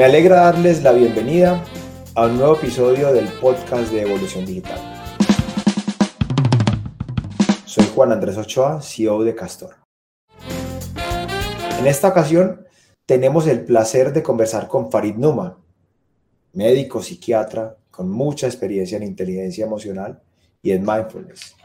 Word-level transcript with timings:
Me 0.00 0.06
alegra 0.06 0.36
darles 0.36 0.82
la 0.82 0.92
bienvenida 0.92 1.62
a 2.14 2.24
un 2.24 2.38
nuevo 2.38 2.56
episodio 2.56 3.12
del 3.12 3.28
podcast 3.38 3.92
de 3.92 4.00
Evolución 4.00 4.46
Digital. 4.46 4.78
Soy 7.66 7.84
Juan 7.94 8.10
Andrés 8.10 8.38
Ochoa, 8.38 8.80
CEO 8.80 9.22
de 9.24 9.34
Castor. 9.34 9.74
En 11.78 11.86
esta 11.86 12.08
ocasión 12.08 12.66
tenemos 13.04 13.46
el 13.46 13.62
placer 13.62 14.14
de 14.14 14.22
conversar 14.22 14.68
con 14.68 14.90
Farid 14.90 15.16
Numa, 15.16 15.58
médico 16.54 17.02
psiquiatra 17.02 17.76
con 17.90 18.08
mucha 18.08 18.46
experiencia 18.46 18.96
en 18.96 19.02
inteligencia 19.02 19.66
emocional 19.66 20.22
y 20.62 20.70
en 20.70 20.80
mindfulness, 20.80 21.56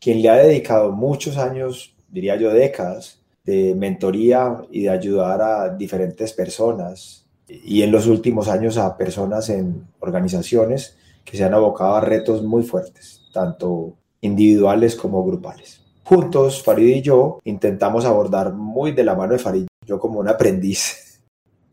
quien 0.00 0.22
le 0.22 0.30
ha 0.30 0.36
dedicado 0.36 0.90
muchos 0.90 1.36
años, 1.36 1.94
diría 2.08 2.36
yo 2.36 2.50
décadas, 2.50 3.20
de 3.44 3.74
mentoría 3.74 4.62
y 4.70 4.84
de 4.84 4.88
ayudar 4.88 5.42
a 5.42 5.68
diferentes 5.68 6.32
personas 6.32 7.23
y 7.62 7.82
en 7.82 7.92
los 7.92 8.06
últimos 8.06 8.48
años 8.48 8.78
a 8.78 8.96
personas 8.96 9.48
en 9.50 9.86
organizaciones 10.00 10.96
que 11.24 11.36
se 11.36 11.44
han 11.44 11.54
abocado 11.54 11.96
a 11.96 12.00
retos 12.00 12.42
muy 12.42 12.62
fuertes, 12.62 13.28
tanto 13.32 13.96
individuales 14.20 14.96
como 14.96 15.24
grupales. 15.24 15.82
Juntos, 16.04 16.62
Farid 16.62 16.96
y 16.96 17.02
yo 17.02 17.38
intentamos 17.44 18.04
abordar 18.04 18.52
muy 18.52 18.92
de 18.92 19.04
la 19.04 19.14
mano 19.14 19.32
de 19.32 19.38
Farid, 19.38 19.66
yo 19.86 19.98
como 19.98 20.20
un 20.20 20.28
aprendiz, 20.28 21.22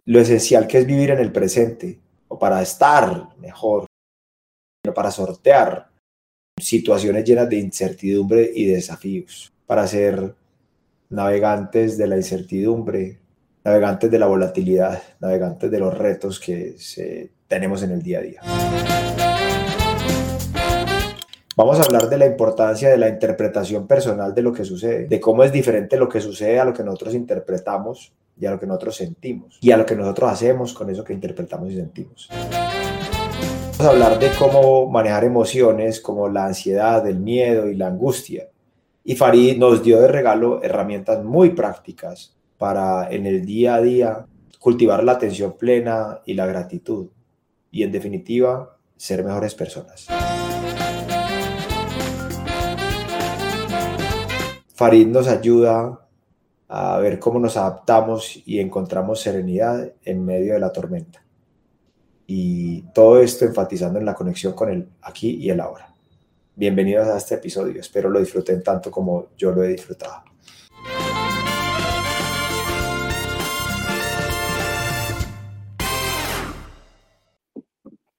lo 0.06 0.20
esencial 0.20 0.68
que 0.68 0.80
es 0.80 0.86
vivir 0.86 1.12
en 1.12 1.20
el 1.20 1.32
presente, 1.32 2.00
o 2.28 2.40
para 2.40 2.62
estar 2.62 3.30
mejor, 3.38 3.86
para 4.96 5.12
sortear 5.12 5.92
situaciones 6.60 7.26
llenas 7.26 7.50
de 7.50 7.58
incertidumbre 7.58 8.52
y 8.54 8.66
desafíos, 8.66 9.52
para 9.66 9.86
ser 9.88 10.36
navegantes 11.10 11.98
de 11.98 12.08
la 12.08 12.18
incertidumbre, 12.18 13.21
navegantes 13.64 14.10
de 14.10 14.20
la 14.20 14.28
volatilidad, 14.28 15.02
navegantes 15.20 15.70
de 15.70 15.80
los 15.80 15.98
retos 15.98 16.40
que 16.40 16.76
tenemos 17.48 17.84
en 17.84 17.92
el 17.92 18.02
día 18.02 18.20
a 18.20 18.22
día. 18.22 18.42
Vamos 21.56 21.80
a 21.80 21.84
hablar 21.84 22.10
de 22.10 22.18
la 22.18 22.26
importancia 22.26 22.90
de 22.90 22.98
la 22.98 23.10
interpretación 23.10 23.86
personal 23.86 24.34
de 24.34 24.42
lo 24.42 24.54
que 24.54 24.64
sucede, 24.64 25.06
de 25.08 25.20
cómo 25.20 25.44
es 25.44 25.52
diferente 25.52 25.98
lo 25.98 26.08
que 26.08 26.22
sucede 26.22 26.60
a 26.60 26.66
lo 26.66 26.74
que 26.74 26.84
nosotros 26.84 27.14
interpretamos 27.14 28.14
y 28.40 28.46
a 28.46 28.52
lo 28.52 28.60
que 28.60 28.66
nosotros 28.66 28.96
sentimos 28.96 29.60
y 29.62 29.72
a 29.72 29.78
lo 29.78 29.86
que 29.86 29.96
nosotros 29.96 30.32
hacemos 30.32 30.74
con 30.74 30.90
eso 30.90 31.04
que 31.04 31.14
interpretamos 31.14 31.70
y 31.72 31.76
sentimos. 31.76 32.30
Vamos 33.78 33.86
a 33.86 33.90
hablar 33.90 34.18
de 34.18 34.30
cómo 34.40 34.90
manejar 34.90 35.26
emociones 35.26 36.00
como 36.00 36.30
la 36.30 36.46
ansiedad, 36.46 37.06
el 37.08 37.20
miedo 37.20 37.68
y 37.68 37.76
la 37.76 37.88
angustia 37.88 38.48
y 39.04 39.16
Farid 39.16 39.58
nos 39.58 39.84
dio 39.84 40.00
de 40.00 40.08
regalo 40.08 40.64
herramientas 40.64 41.24
muy 41.24 41.50
prácticas 41.50 42.36
para 42.62 43.12
en 43.12 43.26
el 43.26 43.44
día 43.44 43.74
a 43.74 43.82
día 43.82 44.28
cultivar 44.60 45.04
la 45.04 45.14
atención 45.14 45.58
plena 45.58 46.22
y 46.28 46.36
la 46.36 46.46
gratitud. 46.46 47.08
Y 47.72 47.82
en 47.82 47.92
definitiva, 47.92 48.78
ser 48.96 49.24
mejores 49.24 49.56
personas. 49.56 50.06
Farid 54.76 55.08
nos 55.08 55.28
ayuda 55.28 56.08
a 56.68 57.00
ver 57.00 57.18
cómo 57.18 57.40
nos 57.40 57.58
adaptamos 57.58 58.44
y 58.46 58.60
encontramos 58.60 59.22
serenidad 59.22 59.94
en 60.06 60.24
medio 60.24 60.54
de 60.54 60.60
la 60.60 60.72
tormenta. 60.72 61.26
Y 62.28 62.84
todo 62.94 63.20
esto 63.22 63.44
enfatizando 63.44 63.98
en 63.98 64.06
la 64.06 64.14
conexión 64.14 64.54
con 64.54 64.70
el 64.70 64.88
aquí 65.02 65.32
y 65.32 65.50
el 65.50 65.62
ahora. 65.62 65.92
Bienvenidos 66.56 67.08
a 67.08 67.18
este 67.18 67.34
episodio. 67.34 67.82
Espero 67.82 68.08
lo 68.08 68.20
disfruten 68.20 68.62
tanto 68.62 68.92
como 68.92 69.30
yo 69.36 69.52
lo 69.52 69.64
he 69.64 69.70
disfrutado. 69.70 70.31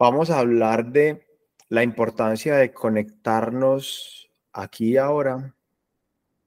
Vamos 0.05 0.31
a 0.31 0.41
hablar 0.41 0.91
de 0.91 1.25
la 1.69 1.85
importancia 1.85 2.57
de 2.57 2.73
conectarnos 2.73 4.33
aquí 4.53 4.95
y 4.95 4.97
ahora 4.97 5.55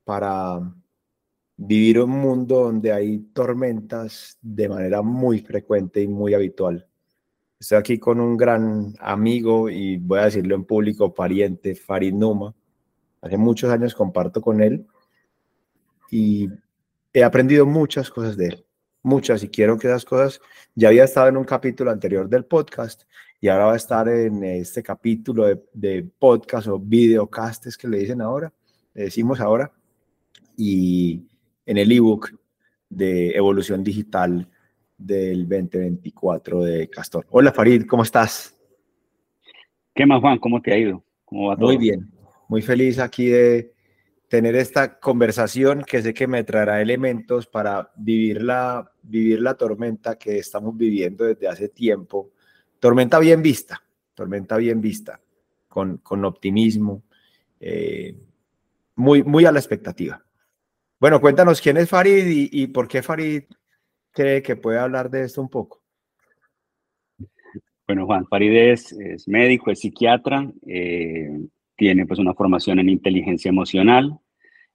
para 0.04 0.60
vivir 1.56 2.02
un 2.02 2.10
mundo 2.10 2.66
donde 2.66 2.92
hay 2.92 3.20
tormentas 3.34 4.38
de 4.42 4.68
manera 4.68 5.02
muy 5.02 5.40
frecuente 5.40 6.02
y 6.02 6.08
muy 6.10 6.34
habitual. 6.34 6.86
Estoy 7.58 7.78
aquí 7.78 7.98
con 7.98 8.20
un 8.20 8.36
gran 8.36 8.94
amigo 9.00 9.70
y 9.70 9.96
voy 10.00 10.20
a 10.20 10.26
decirlo 10.26 10.56
en 10.56 10.66
público, 10.66 11.14
pariente, 11.14 11.76
Farid 11.76 12.14
Numa. 12.14 12.54
Hace 13.22 13.38
muchos 13.38 13.72
años 13.72 13.96
comparto 13.96 14.42
con 14.42 14.60
él 14.60 14.86
y 16.12 16.50
he 17.14 17.24
aprendido 17.24 17.66
muchas 17.66 18.10
cosas 18.10 18.36
de 18.36 18.48
él, 18.48 18.66
muchas, 19.02 19.44
y 19.44 19.48
quiero 19.48 19.78
que 19.78 19.88
esas 19.88 20.04
cosas, 20.04 20.42
ya 20.76 20.90
había 20.90 21.06
estado 21.06 21.30
en 21.30 21.38
un 21.38 21.46
capítulo 21.46 21.90
anterior 21.90 22.28
del 22.28 22.44
podcast 22.44 23.04
y 23.46 23.48
ahora 23.48 23.66
va 23.66 23.74
a 23.74 23.76
estar 23.76 24.10
en 24.10 24.44
este 24.44 24.82
capítulo 24.82 25.46
de, 25.46 25.62
de 25.72 26.04
podcast 26.18 26.68
o 26.68 26.80
videocastes 26.80 27.78
que 27.78 27.88
le 27.88 28.00
dicen 28.00 28.20
ahora, 28.20 28.52
le 28.96 29.04
decimos 29.04 29.40
ahora, 29.40 29.72
y 30.58 31.28
en 31.64 31.78
el 31.78 31.92
ebook 31.92 32.32
de 32.90 33.36
evolución 33.36 33.84
digital 33.84 34.50
del 34.98 35.48
2024 35.48 36.64
de 36.64 36.90
Castor. 36.90 37.28
Hola 37.30 37.52
Farid, 37.52 37.86
¿cómo 37.86 38.02
estás? 38.02 38.60
¿Qué 39.94 40.08
más 40.08 40.22
Juan? 40.22 40.40
¿Cómo 40.40 40.60
te 40.60 40.74
ha 40.74 40.80
ido? 40.80 41.04
¿Cómo 41.24 41.50
va 41.50 41.56
todo? 41.56 41.68
Muy 41.68 41.78
bien, 41.78 42.10
muy 42.50 42.64
feliz 42.64 42.98
aquí 42.98 43.28
de 43.28 43.76
tener 44.28 44.56
esta 44.56 45.00
conversación 45.00 45.84
que 45.86 46.02
sé 46.02 46.16
que 46.16 46.26
me 46.26 46.44
traerá 46.44 46.82
elementos 46.82 47.46
para 47.46 47.92
vivir 47.96 48.42
la, 48.42 48.92
vivir 49.04 49.40
la 49.40 49.54
tormenta 49.54 50.18
que 50.18 50.40
estamos 50.40 50.76
viviendo 50.76 51.26
desde 51.26 51.48
hace 51.48 51.70
tiempo. 51.70 52.32
Tormenta 52.86 53.18
bien 53.18 53.42
vista, 53.42 53.82
tormenta 54.14 54.58
bien 54.58 54.80
vista, 54.80 55.20
con, 55.68 55.98
con 55.98 56.24
optimismo, 56.24 57.02
eh, 57.60 58.16
muy, 58.96 59.24
muy 59.24 59.44
a 59.46 59.52
la 59.52 59.58
expectativa. 59.58 60.24
Bueno, 61.00 61.20
cuéntanos 61.20 61.62
quién 61.62 61.78
es 61.78 61.90
Farid 61.90 62.28
y, 62.28 62.68
por 62.68 62.88
qué 62.88 63.02
Farid 63.02 63.46
cree 64.12 64.44
que 64.44 64.56
puede 64.56 64.78
hablar 64.78 65.10
de 65.10 65.24
esto 65.24 65.42
un 65.42 65.50
poco? 65.50 65.82
Bueno, 67.88 68.06
Juan 68.06 68.28
Farid 68.28 68.56
es, 68.56 68.96
médico, 69.28 69.72
es 69.72 69.80
psiquiatra, 69.80 70.48
eh, 70.68 71.40
tiene 71.76 72.06
pues 72.06 72.20
una 72.20 72.36
formación 72.36 72.78
en 72.78 72.90
inteligencia 72.90 73.50
emocional. 73.50 74.16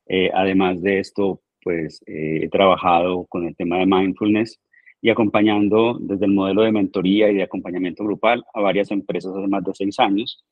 Eh, 0.07 0.33
además 0.35 0.83
de 0.83 0.99
esto, 0.99 1.43
pues 1.63 2.03
he 2.07 2.49
trabajado 2.49 3.25
con 3.27 3.47
el 3.47 3.55
tema 3.55 3.79
de 3.79 3.87
mindfulness 3.87 4.59
y 5.03 5.11
acompañando 5.11 5.99
desde 6.01 6.27
el 6.27 6.33
modelo 6.33 6.63
de 6.63 6.73
mentoría 6.73 7.31
y 7.31 7.37
de 7.37 7.43
acompañamiento 7.43 8.05
grupal 8.05 8.45
a 8.53 8.61
varias 8.61 8.91
empresas 8.91 9.35
hace 9.35 9.49
más 9.49 9.65
de 9.65 9.75
seis 9.75 9.99
años. 9.99 10.45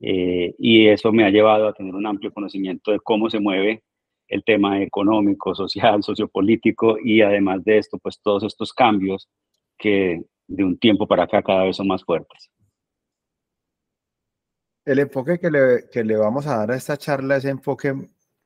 y 0.00 0.88
eso 0.88 1.12
me 1.12 1.24
ha 1.24 1.30
llevado 1.30 1.68
a 1.68 1.72
tener 1.74 1.94
un 1.94 2.06
amplio 2.06 2.32
conocimiento 2.32 2.90
de 2.90 2.98
cómo 3.00 3.30
se 3.30 3.38
mueve 3.38 3.82
el 4.32 4.42
tema 4.44 4.82
económico, 4.82 5.54
social, 5.54 6.02
sociopolítico 6.02 6.96
y 6.98 7.20
además 7.20 7.62
de 7.64 7.78
esto, 7.78 7.98
pues 7.98 8.18
todos 8.20 8.42
estos 8.44 8.72
cambios 8.72 9.28
que 9.78 10.22
de 10.46 10.64
un 10.64 10.78
tiempo 10.78 11.06
para 11.06 11.24
acá 11.24 11.42
cada 11.42 11.64
vez 11.64 11.76
son 11.76 11.88
más 11.88 12.02
fuertes. 12.02 12.50
El 14.84 14.98
enfoque 14.98 15.38
que 15.38 15.50
le, 15.50 15.88
que 15.92 16.02
le 16.02 16.16
vamos 16.16 16.46
a 16.46 16.56
dar 16.56 16.72
a 16.72 16.76
esta 16.76 16.96
charla 16.96 17.36
es 17.36 17.44
enfoque 17.44 17.94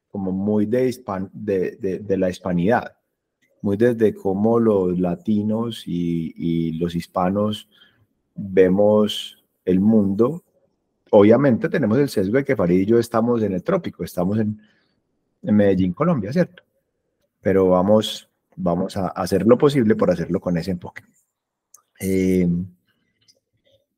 como 0.08 0.32
muy 0.32 0.66
de, 0.66 0.92
de, 1.32 1.98
de, 2.00 2.16
la 2.16 2.30
hispanidad, 2.30 2.96
muy 3.62 3.76
desde 3.76 4.14
cómo 4.14 4.58
los 4.58 4.98
latinos 4.98 5.84
y, 5.86 6.72
los 6.78 6.94
hispanos 6.94 7.68
vemos 8.34 9.44
el 9.64 9.80
mundo. 9.80 10.42
Obviamente 11.10 11.68
tenemos 11.68 11.98
el 11.98 12.08
sesgo 12.08 12.36
de 12.36 12.44
que 12.44 12.56
Farid 12.56 12.80
y 12.80 12.86
yo 12.86 12.98
estamos 12.98 13.42
en 13.42 13.52
el 13.52 13.62
trópico, 13.62 14.04
estamos 14.04 14.38
en, 14.38 14.60
en 15.42 15.56
Medellín, 15.56 15.92
Colombia, 15.92 16.32
¿cierto? 16.32 16.62
Pero 17.40 17.68
vamos, 17.68 18.28
vamos 18.56 18.96
a 18.96 19.08
hacer 19.08 19.46
lo 19.46 19.56
posible 19.56 19.94
por 19.94 20.10
hacerlo 20.10 20.40
con 20.40 20.56
ese 20.56 20.72
enfoque. 20.72 21.02
Eh, 22.00 22.48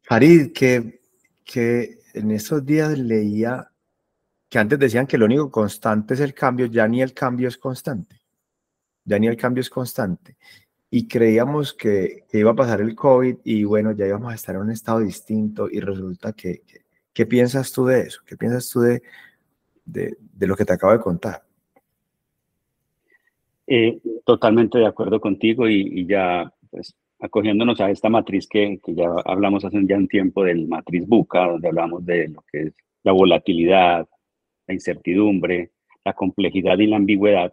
Farid, 0.03 0.53
que, 0.53 1.01
que 1.45 1.99
en 2.15 2.31
estos 2.31 2.65
días 2.65 2.99
leía 2.99 3.71
que 4.49 4.59
antes 4.59 4.79
decían 4.79 5.07
que 5.07 5.19
lo 5.19 5.27
único 5.27 5.51
constante 5.51 6.15
es 6.15 6.21
el 6.21 6.35
cambio, 6.35 6.67
ya 6.67 6.89
ni 6.89 7.03
el 7.03 7.13
cambio 7.13 7.49
es 7.49 7.59
constante, 7.59 8.18
ya 9.09 9.19
ni 9.19 9.27
el 9.27 9.37
cambio 9.37 9.63
es 9.63 9.71
constante. 9.71 10.37
Y 10.91 11.09
creíamos 11.09 11.75
que, 11.75 12.25
iba 12.33 12.51
a 12.51 12.57
pasar 12.57 12.81
el 12.81 12.95
COVID 12.95 13.39
y 13.45 13.65
bueno, 13.65 13.93
ya 13.93 14.07
íbamos 14.07 14.33
a 14.33 14.35
estar 14.35 14.55
en 14.55 14.63
un 14.63 14.71
estado 14.71 15.01
distinto 15.01 15.69
y 15.71 15.81
resulta 15.81 16.33
que, 16.33 16.63
¿qué 17.13 17.27
piensas 17.27 17.73
tú 17.73 17.87
de 17.87 18.03
eso? 18.03 18.21
¿Qué 18.27 18.37
piensas 18.37 18.69
tú 18.71 18.81
de, 18.81 19.03
de, 19.89 20.47
lo 20.47 20.57
que 20.57 20.65
te 20.65 20.73
acabo 20.73 20.93
de 20.93 21.01
contar. 21.01 21.43
Eh, 23.67 23.99
totalmente 24.25 24.79
de 24.79 24.87
acuerdo 24.87 25.21
contigo 25.21 25.69
y, 25.69 26.07
ya 26.07 26.53
pues, 26.71 26.97
acogiéndonos 27.21 27.81
a 27.81 27.91
esta 27.91 28.09
matriz 28.09 28.47
que, 28.49 28.79
que, 28.85 28.95
ya 28.95 29.09
hablamos 29.25 29.65
hace 29.65 29.79
ya 29.85 29.97
un 29.97 30.09
tiempo 30.09 30.45
del 30.45 30.69
matriz 30.69 31.07
buca, 31.07 31.47
donde 31.47 31.69
hablamos 31.69 32.05
de 32.05 32.29
lo 32.29 32.45
que 32.51 32.63
es 32.63 32.75
la 33.03 33.13
volatilidad, 33.13 34.07
la 34.67 34.75
incertidumbre, 34.75 35.73
la 36.05 36.13
complejidad 36.13 36.79
y 36.79 36.87
la 36.87 36.97
ambigüedad, 36.97 37.53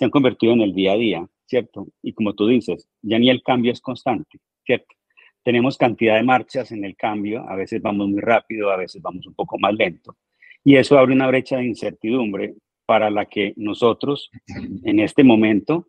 se 0.00 0.06
han 0.06 0.10
convertido 0.10 0.54
en 0.54 0.62
el 0.62 0.72
día 0.72 0.92
a 0.94 0.96
día, 0.96 1.28
¿cierto? 1.44 1.88
Y 2.02 2.14
como 2.14 2.32
tú 2.32 2.46
dices, 2.46 2.88
ya 3.02 3.18
ni 3.18 3.28
el 3.28 3.42
cambio 3.42 3.70
es 3.70 3.82
constante, 3.82 4.38
¿cierto? 4.64 4.94
tenemos 5.42 5.76
cantidad 5.76 6.16
de 6.16 6.22
marchas 6.22 6.72
en 6.72 6.84
el 6.86 6.96
cambio, 6.96 7.46
a 7.46 7.54
veces 7.54 7.82
vamos 7.82 8.08
muy 8.08 8.20
rápido, 8.20 8.70
a 8.70 8.76
veces 8.76 9.02
vamos 9.02 9.26
un 9.26 9.34
poco 9.34 9.58
más 9.58 9.74
lento. 9.74 10.16
Y 10.64 10.76
eso 10.76 10.98
abre 10.98 11.12
una 11.12 11.26
brecha 11.26 11.58
de 11.58 11.66
incertidumbre 11.66 12.54
para 12.86 13.10
la 13.10 13.26
que 13.26 13.52
nosotros, 13.56 14.30
en 14.84 15.00
este 15.00 15.22
momento 15.22 15.88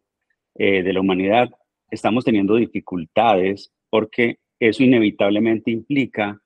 eh, 0.55 0.83
de 0.83 0.93
la 0.93 0.99
humanidad, 0.99 1.49
estamos 1.89 2.25
teniendo 2.25 2.55
dificultades 2.55 3.71
porque 3.89 4.39
eso 4.59 4.83
inevitablemente 4.83 5.71
implica 5.71 6.41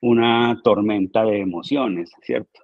una 0.00 0.60
tormenta 0.64 1.24
de 1.24 1.40
emociones, 1.40 2.10
¿cierto? 2.22 2.60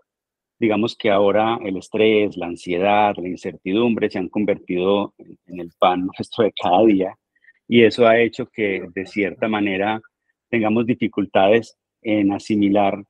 Digamos 0.59 0.97
que 0.97 1.11
ahora 1.11 1.59
el 1.65 1.77
estrés, 1.77 2.37
la 2.37 2.47
ansiedad, 2.47 3.15
la 3.17 3.29
incertidumbre 3.29 4.11
se 4.11 4.19
han 4.19 4.29
convertido 4.29 5.15
en 5.19 5.61
el 5.61 5.73
pan 5.79 6.07
nuestro 6.07 6.45
de 6.45 6.53
cada 6.53 6.85
día 6.85 7.19
y 7.67 7.83
eso 7.83 8.07
ha 8.07 8.19
hecho 8.19 8.47
que 8.47 8.87
de 8.95 9.07
cierta 9.07 9.49
manera 9.49 10.01
tengamos 10.49 10.87
dificultades 10.87 11.77
en 12.03 12.33
asimilar 12.33 13.03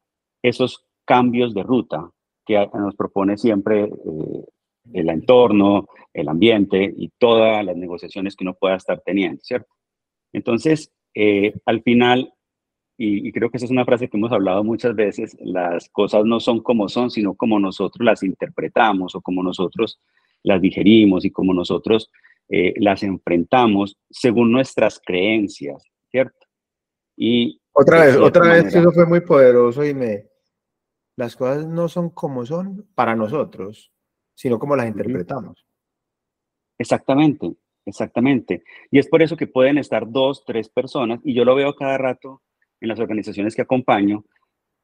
esos 0.43 0.87
cambios 1.05 1.55
de 1.55 1.63
ruta 1.63 2.11
que 2.47 2.69
nos 2.75 2.95
propone 2.95 3.37
siempre 3.37 3.85
eh, 3.85 4.45
el 4.93 5.09
entorno, 5.09 5.89
el 6.13 6.29
ambiente 6.29 6.93
y 6.97 7.11
todas 7.19 7.65
las 7.65 7.77
negociaciones 7.77 8.37
que 8.37 8.45
uno 8.45 8.55
pueda 8.55 8.77
estar 8.77 9.01
teniendo, 9.01 9.41
¿cierto? 9.43 9.75
Entonces, 10.33 10.93
eh, 11.15 11.55
al 11.65 11.83
final, 11.83 12.34
y, 12.97 13.33
creo 13.33 13.51
que 13.51 13.57
esa 13.57 13.67
es 13.67 13.73
una 13.73 13.85
frase 13.85 14.09
que 14.09 14.17
hemos 14.17 14.31
hablado 14.31 14.63
muchas 14.63 14.95
veces, 14.95 15.37
las 15.41 15.89
cosas 15.89 16.25
no 16.25 16.39
son 16.39 16.61
como 16.61 16.89
son, 16.89 17.11
sino 17.11 17.35
como 17.35 17.59
nosotros 17.59 18.05
las 18.05 18.23
interpretamos 18.23 19.17
o 19.17 19.21
como 19.21 19.43
nosotros 19.43 20.01
las 20.45 20.61
digerimos 20.61 21.25
y 21.25 21.31
como 21.31 21.53
nosotros 21.53 22.11
eh, 22.49 22.75
las 22.77 23.03
enfrentamos 23.03 23.99
según 24.11 24.53
nuestras 24.53 25.01
creencias, 25.05 25.83
¿cierto? 26.11 26.47
Y 27.17 27.61
otra 27.73 28.05
vez, 28.05 28.17
otra 28.17 28.53
vez, 28.53 28.75
eso 28.75 28.93
fue 28.93 29.07
muy 29.07 29.21
poderoso 29.21 29.85
y 29.85 29.95
me... 29.95 30.29
Las 31.17 31.37
cosas 31.37 31.67
no 31.67 31.89
son 31.89 32.11
como 32.11 32.45
son 32.45 32.89
para 32.95 33.15
nosotros, 33.15 33.93
sino 34.35 34.59
como 34.59 34.75
las 34.75 34.89
interpretamos. 34.89 35.65
Exactamente, 36.77 37.55
exactamente. 37.87 38.65
Y 38.91 38.99
es 38.99 39.09
por 39.09 39.23
eso 39.23 39.37
que 39.37 39.47
pueden 39.47 39.79
estar 39.79 40.11
dos, 40.11 40.45
tres 40.45 40.69
personas, 40.69 41.21
y 41.25 41.35
yo 41.35 41.45
lo 41.45 41.55
veo 41.55 41.75
cada 41.75 41.99
rato 41.99 42.43
en 42.85 42.89
las 42.89 43.01
organizaciones 43.01 43.55
que 43.55 43.63
acompaño, 43.63 44.25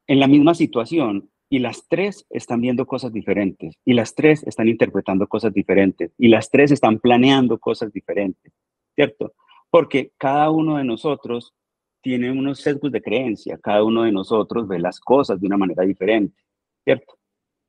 en 0.06 0.20
la 0.20 0.26
misma 0.26 0.54
situación, 0.54 1.30
y 1.48 1.58
las 1.58 1.86
tres 1.88 2.26
están 2.30 2.60
viendo 2.60 2.86
cosas 2.86 3.12
diferentes, 3.12 3.76
y 3.84 3.92
las 3.92 4.14
tres 4.14 4.42
están 4.44 4.68
interpretando 4.68 5.26
cosas 5.26 5.52
diferentes, 5.52 6.12
y 6.16 6.28
las 6.28 6.50
tres 6.50 6.70
están 6.70 6.98
planeando 6.98 7.58
cosas 7.58 7.92
diferentes, 7.92 8.52
¿cierto? 8.94 9.34
Porque 9.70 10.12
cada 10.16 10.50
uno 10.50 10.76
de 10.76 10.84
nosotros 10.84 11.54
tiene 12.02 12.30
unos 12.30 12.60
sesgos 12.60 12.90
de 12.92 13.02
creencia, 13.02 13.58
cada 13.58 13.84
uno 13.84 14.04
de 14.04 14.12
nosotros 14.12 14.66
ve 14.66 14.78
las 14.78 15.00
cosas 15.00 15.40
de 15.40 15.46
una 15.46 15.58
manera 15.58 15.82
diferente, 15.84 16.40
¿cierto? 16.84 17.18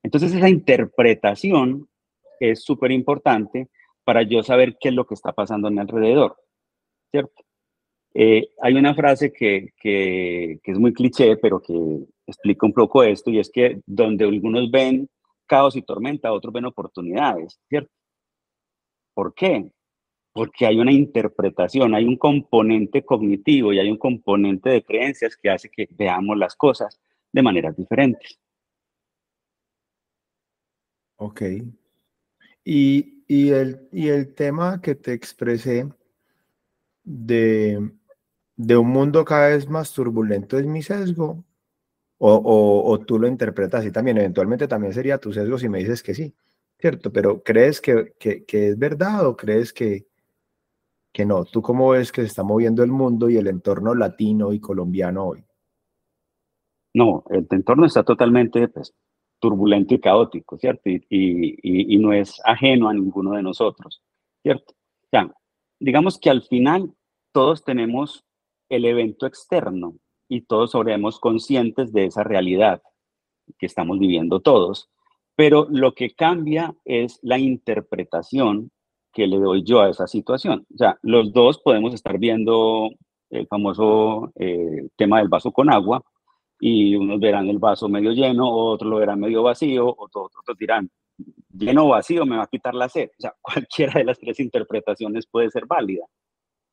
Entonces 0.03 0.33
esa 0.33 0.49
interpretación 0.49 1.89
es 2.39 2.63
súper 2.63 2.91
importante 2.91 3.69
para 4.03 4.23
yo 4.23 4.41
saber 4.43 4.77
qué 4.79 4.89
es 4.89 4.95
lo 4.95 5.05
que 5.05 5.13
está 5.13 5.33
pasando 5.33 5.67
a 5.67 5.71
mi 5.71 5.79
alrededor, 5.79 6.37
¿cierto? 7.11 7.43
Eh, 8.13 8.49
hay 8.61 8.73
una 8.73 8.93
frase 8.93 9.31
que, 9.31 9.73
que, 9.79 10.59
es 10.63 10.79
muy 10.79 10.93
cliché, 10.93 11.37
pero 11.37 11.61
que 11.61 11.73
explica 12.27 12.65
un 12.65 12.73
poco 12.73 13.03
esto, 13.03 13.31
y 13.31 13.39
es 13.39 13.49
que 13.49 13.81
donde 13.85 14.25
algunos 14.25 14.69
ven 14.69 15.09
caos 15.45 15.75
y 15.75 15.81
tormenta, 15.81 16.31
otros 16.33 16.53
ven 16.53 16.65
oportunidades, 16.65 17.59
¿cierto? 17.69 17.91
¿Por 19.13 19.33
qué? 19.33 19.69
Porque 20.33 20.65
hay 20.65 20.79
una 20.79 20.93
interpretación, 20.93 21.93
hay 21.93 22.05
un 22.05 22.17
componente 22.17 23.03
cognitivo 23.03 23.73
y 23.73 23.79
hay 23.79 23.89
un 23.89 23.97
componente 23.97 24.69
de 24.69 24.83
creencias 24.83 25.35
que 25.35 25.49
hace 25.49 25.69
que 25.69 25.87
veamos 25.91 26.37
las 26.37 26.55
cosas 26.55 26.99
de 27.31 27.41
maneras 27.41 27.75
diferentes. 27.75 28.39
Ok. 31.17 31.41
Y, 32.63 33.23
y, 33.27 33.49
el, 33.49 33.87
y 33.91 34.07
el 34.07 34.33
tema 34.33 34.81
que 34.81 34.95
te 34.95 35.13
expresé 35.13 35.87
de, 37.03 37.91
de 38.63 38.77
un 38.77 38.89
mundo 38.89 39.25
cada 39.25 39.47
vez 39.47 39.67
más 39.67 39.91
turbulento 39.91 40.57
es 40.59 40.67
mi 40.67 40.83
sesgo, 40.83 41.43
o, 42.19 42.33
o, 42.35 42.91
o, 42.91 42.99
tú 42.99 43.17
lo 43.17 43.27
interpretas 43.27 43.81
así 43.81 43.91
también, 43.91 44.17
eventualmente 44.19 44.67
también 44.67 44.93
sería 44.93 45.17
tu 45.17 45.33
sesgo 45.33 45.57
si 45.57 45.67
me 45.67 45.79
dices 45.79 46.03
que 46.03 46.13
sí, 46.13 46.35
¿cierto? 46.77 47.11
Pero 47.11 47.41
¿crees 47.41 47.81
que, 47.81 48.13
que, 48.19 48.45
que 48.45 48.67
es 48.69 48.77
verdad 48.77 49.25
o 49.25 49.35
crees 49.35 49.73
que, 49.73 50.05
que 51.11 51.25
no? 51.25 51.43
¿Tú 51.45 51.63
cómo 51.63 51.89
ves 51.89 52.11
que 52.11 52.21
se 52.21 52.27
está 52.27 52.43
moviendo 52.43 52.83
el 52.83 52.91
mundo 52.91 53.29
y 53.29 53.37
el 53.37 53.47
entorno 53.47 53.95
latino 53.95 54.53
y 54.53 54.59
colombiano 54.59 55.25
hoy? 55.25 55.43
No, 56.93 57.23
el 57.31 57.47
entorno 57.49 57.87
está 57.87 58.03
totalmente 58.03 58.67
pues, 58.67 58.93
turbulento 59.39 59.95
y 59.95 59.99
caótico, 59.99 60.59
¿cierto? 60.59 60.87
Y, 60.87 60.97
y, 61.09 61.95
y, 61.95 61.97
no 61.97 62.13
es 62.13 62.39
ajeno 62.45 62.89
a 62.89 62.93
ninguno 62.93 63.31
de 63.31 63.41
nosotros, 63.41 64.03
¿cierto? 64.43 64.75
Ya, 65.11 65.33
digamos 65.79 66.19
que 66.19 66.29
al 66.29 66.43
final 66.43 66.93
todos 67.31 67.63
tenemos 67.63 68.23
el 68.71 68.85
evento 68.85 69.25
externo 69.25 69.95
y 70.27 70.41
todos 70.41 70.71
seremos 70.71 71.19
conscientes 71.19 71.91
de 71.93 72.05
esa 72.05 72.23
realidad 72.23 72.81
que 73.59 73.65
estamos 73.65 73.99
viviendo 73.99 74.39
todos, 74.39 74.89
pero 75.35 75.67
lo 75.69 75.93
que 75.93 76.11
cambia 76.11 76.73
es 76.85 77.19
la 77.21 77.37
interpretación 77.37 78.71
que 79.13 79.27
le 79.27 79.37
doy 79.37 79.63
yo 79.63 79.81
a 79.81 79.89
esa 79.89 80.07
situación. 80.07 80.65
O 80.73 80.77
sea, 80.77 80.97
los 81.01 81.33
dos 81.33 81.59
podemos 81.59 81.93
estar 81.93 82.17
viendo 82.17 82.89
el 83.29 83.45
famoso 83.47 84.31
eh, 84.35 84.87
tema 84.95 85.19
del 85.19 85.27
vaso 85.27 85.51
con 85.51 85.71
agua, 85.71 86.01
y 86.61 86.95
unos 86.95 87.19
verán 87.19 87.49
el 87.49 87.57
vaso 87.57 87.89
medio 87.89 88.11
lleno, 88.11 88.47
otros 88.47 88.89
lo 88.89 88.97
verán 88.97 89.19
medio 89.19 89.41
vacío, 89.41 89.95
otros, 89.97 90.31
otros 90.39 90.57
dirán, 90.57 90.89
lleno 91.51 91.85
o 91.85 91.89
vacío 91.89 92.23
me 92.25 92.37
va 92.37 92.43
a 92.43 92.47
quitar 92.47 92.75
la 92.75 92.87
sed. 92.87 93.09
O 93.17 93.21
sea, 93.21 93.33
cualquiera 93.41 93.93
de 93.95 94.05
las 94.05 94.19
tres 94.19 94.39
interpretaciones 94.39 95.25
puede 95.25 95.49
ser 95.49 95.65
válida. 95.65 96.05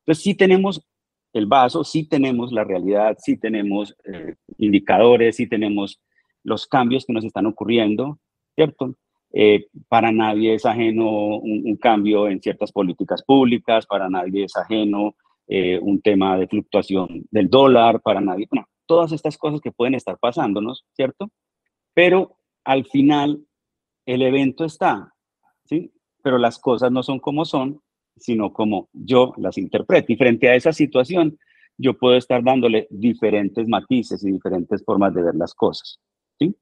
Entonces, 0.05 0.23
sí 0.23 0.35
tenemos 0.35 0.85
el 1.33 1.45
vaso, 1.45 1.83
sí 1.83 2.07
tenemos 2.07 2.51
la 2.51 2.63
realidad, 2.63 3.17
sí 3.19 3.37
tenemos 3.37 3.95
eh, 4.05 4.35
indicadores, 4.57 5.35
sí 5.35 5.47
tenemos 5.47 6.01
los 6.43 6.67
cambios 6.67 7.05
que 7.05 7.13
nos 7.13 7.23
están 7.23 7.45
ocurriendo, 7.45 8.19
¿cierto? 8.55 8.95
Eh, 9.31 9.67
para 9.87 10.11
nadie 10.11 10.55
es 10.55 10.65
ajeno 10.65 11.37
un, 11.37 11.77
cambio 11.77 12.27
en 12.27 12.41
ciertas 12.41 12.71
políticas 12.71 13.23
públicas, 13.23 13.85
para 13.85 14.09
nadie 14.09 14.45
es 14.45 14.55
ajeno 14.57 15.15
eh, 15.47 15.79
un 15.79 16.01
tema 16.01 16.37
de 16.37 16.47
fluctuación 16.47 17.25
del 17.29 17.49
dólar, 17.49 18.01
para 18.01 18.21
nadie, 18.21 18.47
bueno, 18.49 18.67
todas 18.87 19.11
estas 19.11 19.37
cosas 19.37 19.61
que 19.61 19.71
pueden 19.71 19.93
estar 19.93 20.17
pasándonos, 20.17 20.85
¿cierto? 20.93 21.29
Pero 21.93 22.37
al 22.63 22.85
final 22.85 23.45
el 24.05 24.23
evento 24.23 24.65
está, 24.65 25.13
¿sí? 25.65 25.93
Pero 26.23 26.39
las 26.39 26.57
cosas 26.57 26.91
no 26.91 27.03
son 27.03 27.19
como 27.19 27.45
son, 27.45 27.81
sino 28.19 28.53
como 28.53 28.89
yo 28.93 29.33
las 29.37 29.57
interpreto. 29.57 30.11
Y 30.11 30.17
frente 30.17 30.49
a 30.49 30.55
esa 30.55 30.73
situación, 30.73 31.37
yo 31.77 31.97
puedo 31.97 32.17
estar 32.17 32.43
dándole 32.43 32.87
diferentes 32.89 33.67
matices 33.67 34.23
y 34.23 34.31
diferentes 34.31 34.83
formas 34.83 35.13
de 35.13 35.23
ver 35.23 35.35
las 35.35 35.53
cosas, 35.53 35.99
¿sí? 36.37 36.55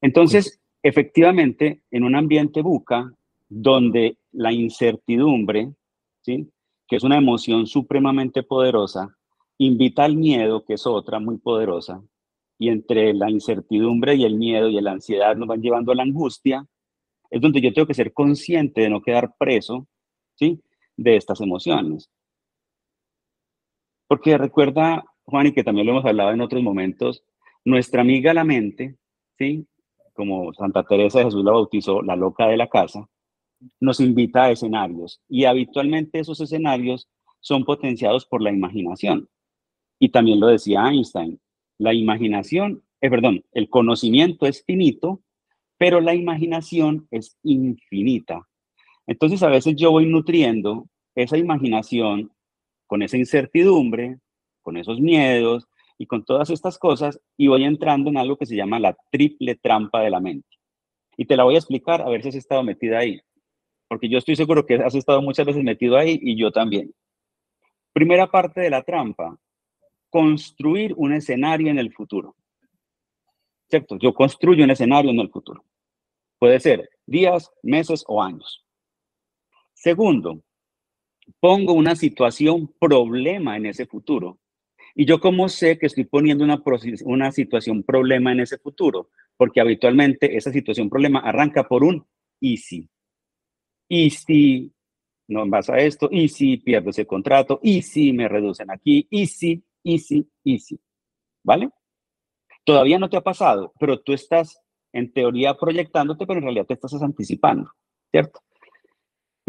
Entonces, 0.00 0.60
efectivamente, 0.82 1.82
en 1.90 2.04
un 2.04 2.14
ambiente 2.14 2.62
buca, 2.62 3.12
donde 3.48 4.16
la 4.32 4.52
incertidumbre, 4.52 5.74
¿sí? 6.22 6.48
que 6.86 6.96
es 6.96 7.02
una 7.02 7.18
emoción 7.18 7.66
supremamente 7.66 8.42
poderosa, 8.42 9.16
invita 9.58 10.04
al 10.04 10.16
miedo, 10.16 10.64
que 10.64 10.74
es 10.74 10.86
otra 10.86 11.18
muy 11.18 11.38
poderosa, 11.38 12.02
y 12.58 12.68
entre 12.68 13.12
la 13.12 13.30
incertidumbre 13.30 14.14
y 14.14 14.24
el 14.24 14.36
miedo 14.36 14.68
y 14.68 14.80
la 14.80 14.92
ansiedad 14.92 15.36
nos 15.36 15.48
van 15.48 15.60
llevando 15.60 15.92
a 15.92 15.94
la 15.96 16.02
angustia, 16.02 16.66
es 17.30 17.40
donde 17.40 17.60
yo 17.60 17.72
tengo 17.72 17.86
que 17.86 17.94
ser 17.94 18.12
consciente 18.12 18.82
de 18.82 18.90
no 18.90 19.02
quedar 19.02 19.34
preso, 19.38 19.86
De 20.96 21.16
estas 21.16 21.40
emociones. 21.40 22.10
Porque 24.06 24.36
recuerda, 24.36 25.04
Juan, 25.24 25.46
y 25.46 25.52
que 25.52 25.64
también 25.64 25.86
lo 25.86 25.92
hemos 25.92 26.04
hablado 26.04 26.32
en 26.32 26.40
otros 26.40 26.62
momentos, 26.62 27.22
nuestra 27.64 28.00
amiga 28.00 28.34
la 28.34 28.44
mente, 28.44 28.96
¿sí? 29.38 29.66
Como 30.14 30.52
Santa 30.52 30.82
Teresa 30.82 31.20
de 31.20 31.26
Jesús 31.26 31.44
la 31.44 31.52
bautizó, 31.52 32.02
la 32.02 32.16
loca 32.16 32.48
de 32.48 32.56
la 32.56 32.68
casa, 32.68 33.08
nos 33.78 34.00
invita 34.00 34.44
a 34.44 34.50
escenarios 34.50 35.20
y 35.28 35.44
habitualmente 35.44 36.18
esos 36.18 36.40
escenarios 36.40 37.08
son 37.40 37.64
potenciados 37.64 38.26
por 38.26 38.42
la 38.42 38.50
imaginación. 38.50 39.28
Y 39.98 40.08
también 40.08 40.40
lo 40.40 40.48
decía 40.48 40.88
Einstein, 40.88 41.40
la 41.78 41.94
imaginación, 41.94 42.82
eh, 43.00 43.10
perdón, 43.10 43.44
el 43.52 43.68
conocimiento 43.68 44.46
es 44.46 44.64
finito, 44.64 45.22
pero 45.78 46.00
la 46.00 46.14
imaginación 46.14 47.06
es 47.10 47.38
infinita. 47.42 48.46
Entonces 49.06 49.42
a 49.42 49.48
veces 49.48 49.74
yo 49.76 49.90
voy 49.90 50.06
nutriendo 50.06 50.86
esa 51.14 51.36
imaginación 51.36 52.32
con 52.86 53.02
esa 53.02 53.16
incertidumbre, 53.16 54.18
con 54.62 54.76
esos 54.76 55.00
miedos 55.00 55.68
y 55.98 56.06
con 56.06 56.24
todas 56.24 56.50
estas 56.50 56.78
cosas 56.78 57.20
y 57.36 57.48
voy 57.48 57.64
entrando 57.64 58.10
en 58.10 58.16
algo 58.16 58.36
que 58.36 58.46
se 58.46 58.56
llama 58.56 58.78
la 58.78 58.96
triple 59.10 59.56
trampa 59.56 60.00
de 60.00 60.10
la 60.10 60.20
mente. 60.20 60.48
Y 61.16 61.24
te 61.24 61.36
la 61.36 61.44
voy 61.44 61.56
a 61.56 61.58
explicar 61.58 62.00
a 62.02 62.08
ver 62.08 62.22
si 62.22 62.28
has 62.28 62.34
estado 62.36 62.62
metida 62.62 62.98
ahí, 62.98 63.20
porque 63.88 64.08
yo 64.08 64.18
estoy 64.18 64.36
seguro 64.36 64.64
que 64.64 64.76
has 64.76 64.94
estado 64.94 65.20
muchas 65.22 65.46
veces 65.46 65.62
metido 65.62 65.96
ahí 65.96 66.18
y 66.22 66.36
yo 66.36 66.50
también. 66.50 66.94
Primera 67.92 68.30
parte 68.30 68.60
de 68.60 68.70
la 68.70 68.82
trampa 68.82 69.36
construir 70.10 70.94
un 70.96 71.12
escenario 71.12 71.70
en 71.70 71.78
el 71.78 71.92
futuro. 71.92 72.36
¿Cierto? 73.68 73.96
Yo 73.98 74.12
construyo 74.12 74.64
un 74.64 74.70
escenario 74.70 75.10
en 75.10 75.20
el 75.20 75.30
futuro. 75.30 75.64
Puede 76.38 76.58
ser 76.58 76.90
días, 77.06 77.52
meses 77.62 78.04
o 78.06 78.22
años. 78.22 78.64
Segundo, 79.80 80.42
pongo 81.40 81.72
una 81.72 81.96
situación 81.96 82.70
problema 82.78 83.56
en 83.56 83.64
ese 83.64 83.86
futuro. 83.86 84.38
Y 84.94 85.06
yo 85.06 85.20
cómo 85.20 85.48
sé 85.48 85.78
que 85.78 85.86
estoy 85.86 86.04
poniendo 86.04 86.44
una, 86.44 86.62
una 87.06 87.32
situación 87.32 87.82
problema 87.82 88.30
en 88.30 88.40
ese 88.40 88.58
futuro, 88.58 89.08
porque 89.38 89.58
habitualmente 89.58 90.36
esa 90.36 90.52
situación 90.52 90.90
problema 90.90 91.20
arranca 91.20 91.66
por 91.66 91.82
un 91.82 92.06
y 92.38 92.58
si. 92.58 92.90
Y 93.88 94.10
si 94.10 94.70
no 95.28 95.48
pasa 95.48 95.78
esto, 95.78 96.10
y 96.12 96.28
si 96.28 96.58
pierdo 96.58 96.90
ese 96.90 97.06
contrato, 97.06 97.58
y 97.62 97.80
si 97.80 98.12
me 98.12 98.28
reducen 98.28 98.70
aquí, 98.70 99.06
y 99.08 99.28
si, 99.28 99.64
y 99.82 99.98
si, 99.98 100.28
y 100.44 100.58
si. 100.58 100.78
¿Vale? 101.42 101.70
Todavía 102.64 102.98
no 102.98 103.08
te 103.08 103.16
ha 103.16 103.22
pasado, 103.22 103.72
pero 103.80 103.98
tú 104.00 104.12
estás 104.12 104.60
en 104.92 105.10
teoría 105.10 105.54
proyectándote, 105.54 106.26
pero 106.26 106.40
en 106.40 106.44
realidad 106.44 106.66
te 106.66 106.74
estás 106.74 106.92
anticipando, 107.00 107.72
¿cierto? 108.10 108.40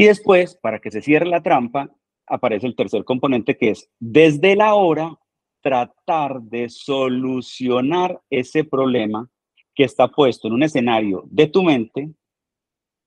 Y 0.02 0.06
después, 0.06 0.56
para 0.56 0.80
que 0.80 0.90
se 0.90 1.04
cierre 1.04 1.28
la 1.28 1.44
trampa, 1.44 1.88
aparece 2.26 2.66
el 2.66 2.76
tercer 2.76 3.04
componente 3.04 3.56
que 3.56 3.70
es 3.70 3.88
desde 4.00 4.56
la 4.56 4.74
hora 4.74 5.16
tratar 5.62 6.42
de 6.42 6.70
solucionar 6.70 8.20
ese 8.28 8.64
problema 8.64 9.30
que 9.76 9.84
está 9.84 10.08
puesto 10.08 10.48
en 10.48 10.56
un 10.56 10.64
escenario 10.64 11.26
de 11.28 11.46
tu 11.46 11.62
mente 11.62 12.10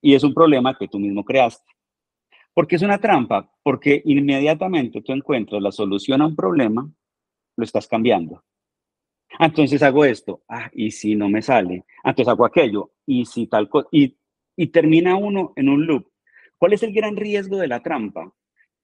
y 0.00 0.14
es 0.14 0.22
un 0.22 0.32
problema 0.32 0.78
que 0.78 0.86
tú 0.86 1.00
mismo 1.00 1.24
creaste. 1.24 1.68
¿Por 2.52 2.68
qué 2.68 2.76
es 2.76 2.82
una 2.82 2.98
trampa? 2.98 3.52
Porque 3.64 4.00
inmediatamente 4.04 5.02
tú 5.02 5.12
encuentras 5.14 5.60
la 5.60 5.72
solución 5.72 6.22
a 6.22 6.26
un 6.26 6.36
problema, 6.36 6.88
lo 7.56 7.64
estás 7.64 7.88
cambiando. 7.88 8.44
Entonces 9.40 9.82
hago 9.82 10.04
esto, 10.04 10.44
ah, 10.48 10.70
y 10.72 10.92
si 10.92 11.16
no 11.16 11.28
me 11.28 11.42
sale, 11.42 11.84
entonces 12.04 12.28
hago 12.28 12.46
aquello, 12.46 12.92
y 13.04 13.24
si 13.24 13.48
tal 13.48 13.68
cosa, 13.68 13.88
y 13.90 14.16
termina 14.68 15.16
uno 15.16 15.52
en 15.56 15.68
un 15.70 15.86
loop. 15.86 16.13
¿Cuál 16.64 16.72
es 16.72 16.82
el 16.82 16.94
gran 16.94 17.14
riesgo 17.14 17.58
de 17.58 17.68
la 17.68 17.82
trampa? 17.82 18.32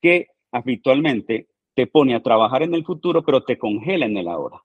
Que 0.03 0.27
habitualmente 0.53 1.49
te 1.75 1.87
pone 1.87 2.15
a 2.15 2.23
trabajar 2.23 2.63
en 2.63 2.75
el 2.75 2.85
futuro, 2.85 3.25
pero 3.25 3.43
te 3.43 3.57
congela 3.57 4.05
en 4.05 4.19
el 4.19 4.29
ahora. 4.29 4.63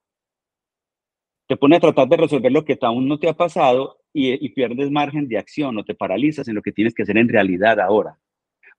Te 1.47 1.55
pone 1.55 1.77
a 1.77 1.79
tratar 1.79 2.09
de 2.09 2.17
resolver 2.17 2.51
lo 2.51 2.65
que 2.65 2.77
aún 2.81 3.07
no 3.07 3.17
te 3.17 3.29
ha 3.29 3.33
pasado 3.33 4.01
y, 4.11 4.49
pierdes 4.49 4.91
margen 4.91 5.29
de 5.29 5.37
acción 5.37 5.77
o 5.77 5.85
te 5.85 5.95
paralizas 5.95 6.49
en 6.49 6.55
lo 6.55 6.61
que 6.61 6.73
tienes 6.73 6.93
que 6.93 7.03
hacer 7.03 7.15
en 7.15 7.29
realidad 7.29 7.79
ahora, 7.79 8.19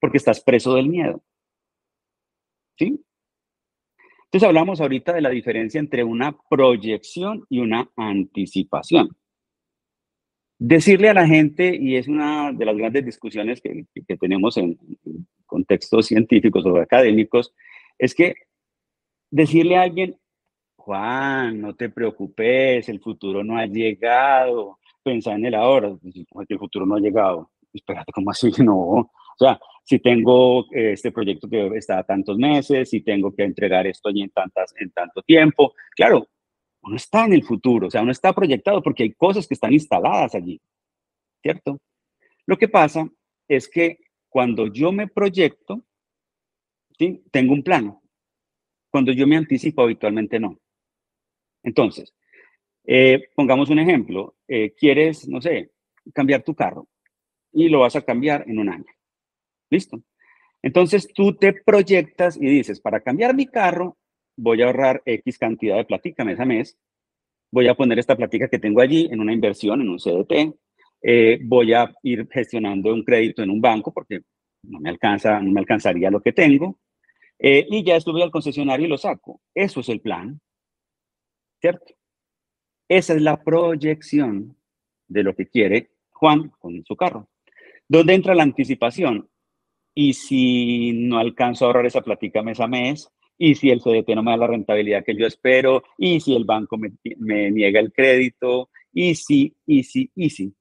porque 0.02 0.18
estás 0.18 0.42
preso 0.42 0.74
del 0.74 0.90
miedo. 0.90 1.22
¿Sí? 2.76 3.02
Entonces 4.24 4.46
hablamos 4.46 4.82
ahorita 4.82 5.14
de 5.14 5.22
la 5.22 5.30
diferencia 5.30 5.80
entre 5.80 6.04
una 6.04 6.36
proyección 6.50 7.46
y 7.48 7.60
una 7.60 7.90
anticipación. 7.96 9.16
Decirle 10.58 11.10
a 11.10 11.14
la 11.14 11.26
gente, 11.26 11.76
y 11.76 11.96
es 11.96 12.08
una 12.08 12.52
de 12.52 12.64
las 12.64 12.76
grandes 12.76 13.04
discusiones 13.04 13.60
que, 13.60 13.84
que 14.06 14.16
tenemos 14.16 14.56
en, 14.56 14.78
contextos 15.46 16.06
científicos 16.06 16.66
o 16.66 16.76
académicos, 16.76 17.54
es 17.98 18.14
que 18.14 18.34
decirle 19.30 19.76
a 19.76 19.82
alguien, 19.82 20.16
Juan, 20.76 21.60
no 21.60 21.74
te 21.74 21.88
preocupes, 21.88 22.88
el 22.88 23.00
futuro 23.00 23.42
no 23.42 23.56
ha 23.56 23.66
llegado, 23.66 24.78
pensar 25.02 25.38
en 25.38 25.46
el 25.46 25.54
ahora, 25.54 25.96
el 26.48 26.58
futuro 26.58 26.86
no 26.86 26.96
ha 26.96 27.00
llegado. 27.00 27.50
Espérate, 27.72 28.12
¿cómo 28.12 28.30
así? 28.30 28.50
No. 28.64 29.10
O 29.38 29.38
sea, 29.38 29.58
si 29.84 29.98
tengo 29.98 30.64
eh, 30.72 30.92
este 30.92 31.12
proyecto 31.12 31.48
que 31.48 31.66
está 31.76 31.98
a 31.98 32.04
tantos 32.04 32.38
meses, 32.38 32.88
si 32.88 33.02
tengo 33.02 33.34
que 33.34 33.44
entregar 33.44 33.86
esto 33.86 34.08
en, 34.08 34.30
tantas, 34.30 34.74
en 34.78 34.90
tanto 34.90 35.22
tiempo, 35.22 35.74
claro, 35.94 36.26
uno 36.86 36.96
está 36.96 37.24
en 37.24 37.32
el 37.32 37.44
futuro, 37.44 37.88
o 37.88 37.90
sea, 37.90 38.02
uno 38.02 38.12
está 38.12 38.32
proyectado 38.32 38.82
porque 38.82 39.02
hay 39.02 39.12
cosas 39.12 39.46
que 39.46 39.54
están 39.54 39.72
instaladas 39.72 40.34
allí, 40.34 40.60
¿cierto? 41.42 41.80
Lo 42.46 42.56
que 42.56 42.68
pasa 42.68 43.08
es 43.48 43.68
que 43.68 43.98
cuando 44.28 44.68
yo 44.68 44.92
me 44.92 45.08
proyecto, 45.08 45.82
¿sí? 46.98 47.22
tengo 47.30 47.52
un 47.52 47.62
plano. 47.62 48.02
Cuando 48.90 49.12
yo 49.12 49.26
me 49.26 49.36
anticipo, 49.36 49.82
habitualmente 49.82 50.38
no. 50.38 50.58
Entonces, 51.62 52.14
eh, 52.84 53.30
pongamos 53.34 53.68
un 53.70 53.80
ejemplo. 53.80 54.36
Eh, 54.46 54.74
quieres, 54.74 55.28
no 55.28 55.40
sé, 55.40 55.72
cambiar 56.14 56.42
tu 56.42 56.54
carro 56.54 56.88
y 57.52 57.68
lo 57.68 57.80
vas 57.80 57.96
a 57.96 58.02
cambiar 58.02 58.44
en 58.46 58.58
un 58.58 58.68
año. 58.68 58.86
¿Listo? 59.70 60.02
Entonces 60.62 61.08
tú 61.12 61.34
te 61.34 61.52
proyectas 61.52 62.36
y 62.36 62.46
dices, 62.46 62.80
para 62.80 63.00
cambiar 63.00 63.34
mi 63.34 63.46
carro, 63.46 63.96
voy 64.36 64.62
a 64.62 64.66
ahorrar 64.66 65.02
X 65.04 65.38
cantidad 65.38 65.76
de 65.76 65.84
platica 65.84 66.24
mes 66.24 66.38
a 66.40 66.44
mes. 66.44 66.78
Voy 67.50 67.68
a 67.68 67.74
poner 67.74 67.98
esta 67.98 68.16
platica 68.16 68.48
que 68.48 68.58
tengo 68.58 68.80
allí 68.80 69.08
en 69.10 69.20
una 69.20 69.32
inversión, 69.32 69.80
en 69.80 69.88
un 69.88 69.98
CDT. 69.98 70.54
Eh, 71.02 71.38
voy 71.42 71.72
a 71.72 71.92
ir 72.02 72.28
gestionando 72.30 72.92
un 72.92 73.04
crédito 73.04 73.42
en 73.42 73.50
un 73.50 73.60
banco 73.60 73.92
porque 73.92 74.22
no 74.62 74.80
me 74.80 74.90
alcanza, 74.90 75.40
no 75.40 75.50
me 75.52 75.60
alcanzaría 75.60 76.10
lo 76.10 76.20
que 76.20 76.32
tengo. 76.32 76.78
y 77.38 77.84
ya 77.84 77.96
estuve 77.96 78.22
al 78.22 78.30
concesionario 78.30 78.86
y 78.86 78.88
lo 78.88 78.98
saco. 78.98 79.40
Eso 79.54 79.80
es 79.80 79.88
el 79.90 80.00
plan. 80.00 80.40
¿cierto? 81.60 81.94
Esa 82.88 83.14
es 83.14 83.22
la 83.22 83.42
proyección 83.42 84.56
de 85.08 85.22
lo 85.22 85.34
que 85.34 85.48
quiere 85.48 85.90
Juan 86.10 86.50
con 86.58 86.84
su 86.84 86.96
carro. 86.96 87.28
¿Dónde 87.88 88.14
entra 88.14 88.34
la 88.34 88.42
anticipación? 88.42 89.28
Y 89.94 90.12
si 90.14 90.92
no 90.92 91.18
alcanzo 91.18 91.64
a 91.64 91.68
ahorrar 91.68 91.86
esa 91.86 92.02
platica 92.02 92.42
mes 92.42 92.60
a 92.60 92.66
mes, 92.66 93.10
y 93.38 93.54
si 93.54 93.70
el 93.70 93.80
CDT 93.80 94.08
no 94.14 94.22
me 94.22 94.30
da 94.32 94.38
la 94.38 94.46
rentabilidad 94.46 95.04
que 95.04 95.16
yo 95.16 95.26
espero, 95.26 95.82
y 95.98 96.20
si 96.20 96.34
el 96.34 96.44
banco 96.44 96.78
me, 96.78 97.50
niega 97.50 97.80
el 97.80 97.92
crédito, 97.92 98.70
y 98.92 99.14
si, 99.14 99.54
y 99.66 99.82
si, 99.82 100.10
y 100.14 100.30
si. 100.30 100.54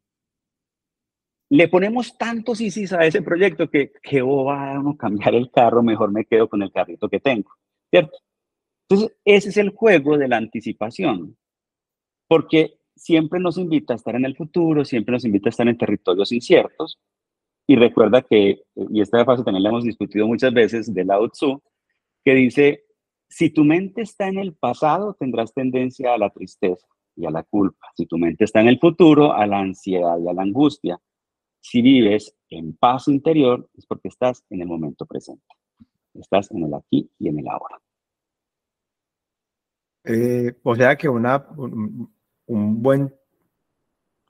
Le 1.49 1.67
ponemos 1.67 2.17
tantos 2.17 2.59
y 2.59 2.71
si 2.71 2.85
a 2.93 3.05
ese 3.05 3.21
proyecto 3.21 3.69
que, 3.69 3.91
que 4.01 4.21
oh, 4.21 4.45
vamos 4.45 4.95
a 4.95 4.97
cambiar 4.97 5.35
el 5.35 5.51
carro, 5.51 5.83
mejor 5.83 6.11
me 6.11 6.25
quedo 6.25 6.49
con 6.49 6.61
el 6.61 6.71
carrito 6.71 7.07
que 7.07 7.19
tengo, 7.19 7.51
¿cierto? 7.89 8.17
Entonces, 8.89 9.17
ese 9.23 9.49
es 9.49 9.57
el 9.57 9.69
juego 9.69 10.17
de 10.17 10.27
la 10.27 10.37
anticipación, 10.37 11.37
porque 12.27 12.79
siempre 12.95 13.39
nos 13.39 13.57
invita 13.57 13.93
a 13.93 13.97
estar 13.97 14.15
en 14.15 14.25
el 14.25 14.35
futuro, 14.35 14.83
siempre 14.85 15.13
nos 15.13 15.25
invita 15.25 15.49
a 15.49 15.51
estar 15.51 15.67
en 15.67 15.77
territorios 15.77 16.31
inciertos. 16.31 16.99
Y 17.67 17.75
recuerda 17.75 18.21
que, 18.21 18.63
y 18.75 19.01
esta 19.01 19.25
fase 19.25 19.43
también 19.43 19.63
la 19.63 19.69
hemos 19.69 19.83
discutido 19.83 20.27
muchas 20.27 20.53
veces, 20.53 20.93
de 20.93 21.03
Lao 21.03 21.29
Tzu, 21.29 21.61
que 22.25 22.33
dice, 22.33 22.85
si 23.29 23.51
tu 23.51 23.63
mente 23.63 24.01
está 24.01 24.27
en 24.27 24.39
el 24.39 24.55
pasado, 24.55 25.13
tendrás 25.13 25.53
tendencia 25.53 26.13
a 26.13 26.17
la 26.17 26.31
tristeza 26.31 26.87
y 27.15 27.25
a 27.27 27.29
la 27.29 27.43
culpa. 27.43 27.87
Si 27.95 28.07
tu 28.07 28.17
mente 28.17 28.45
está 28.45 28.61
en 28.61 28.67
el 28.67 28.79
futuro, 28.79 29.31
a 29.31 29.45
la 29.45 29.59
ansiedad 29.59 30.17
y 30.17 30.27
a 30.27 30.33
la 30.33 30.41
angustia. 30.41 30.99
Si 31.61 31.83
vives 31.83 32.35
en 32.49 32.75
paz 32.75 33.07
interior, 33.07 33.69
es 33.75 33.85
porque 33.85 34.07
estás 34.07 34.43
en 34.49 34.61
el 34.61 34.67
momento 34.67 35.05
presente. 35.05 35.45
Estás 36.15 36.49
en 36.51 36.63
el 36.63 36.73
aquí 36.73 37.09
y 37.19 37.29
en 37.29 37.39
el 37.39 37.47
ahora. 37.47 37.79
Eh, 40.03 40.53
o 40.63 40.75
sea 40.75 40.95
que 40.95 41.07
una, 41.07 41.47
un, 41.57 42.81
buen 42.81 43.13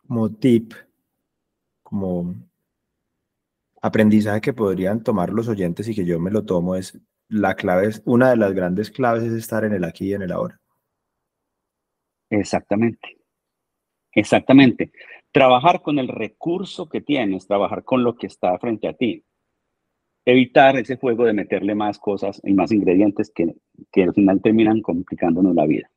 como 0.05 0.31
tip, 0.31 0.73
como 1.83 2.35
aprendizaje 3.81 4.41
que 4.41 4.53
podrían 4.53 5.03
tomar 5.03 5.29
los 5.29 5.47
oyentes 5.47 5.87
y 5.87 5.95
que 5.95 6.05
yo 6.05 6.19
me 6.19 6.31
lo 6.31 6.43
tomo 6.43 6.75
es 6.75 6.97
la 7.27 7.55
clave 7.55 7.87
es 7.87 8.01
una 8.05 8.29
de 8.29 8.37
las 8.37 8.53
grandes 8.53 8.91
claves 8.91 9.23
es 9.23 9.33
estar 9.33 9.63
en 9.63 9.73
el 9.73 9.83
aquí 9.83 10.09
y 10.09 10.13
en 10.13 10.21
el 10.21 10.31
ahora. 10.31 10.59
Exactamente. 12.29 13.17
Exactamente. 14.11 14.91
Trabajar 15.31 15.81
con 15.81 15.99
el 15.99 16.07
recurso 16.07 16.87
que 16.87 17.01
tienes, 17.01 17.47
trabajar 17.47 17.83
con 17.83 18.03
lo 18.03 18.15
que 18.15 18.27
está 18.27 18.57
frente 18.57 18.87
a 18.87 18.93
ti 18.93 19.23
evitar 20.25 20.75
ese 20.77 20.97
juego 20.97 21.25
de 21.25 21.33
meterle 21.33 21.75
más 21.75 21.99
cosas 21.99 22.41
y 22.43 22.53
más 22.53 22.71
ingredientes 22.71 23.31
que, 23.33 23.55
que 23.91 24.03
al 24.03 24.13
final 24.13 24.41
terminan 24.41 24.81
complicándonos 24.81 25.53
la 25.53 25.65
vida. 25.65 25.89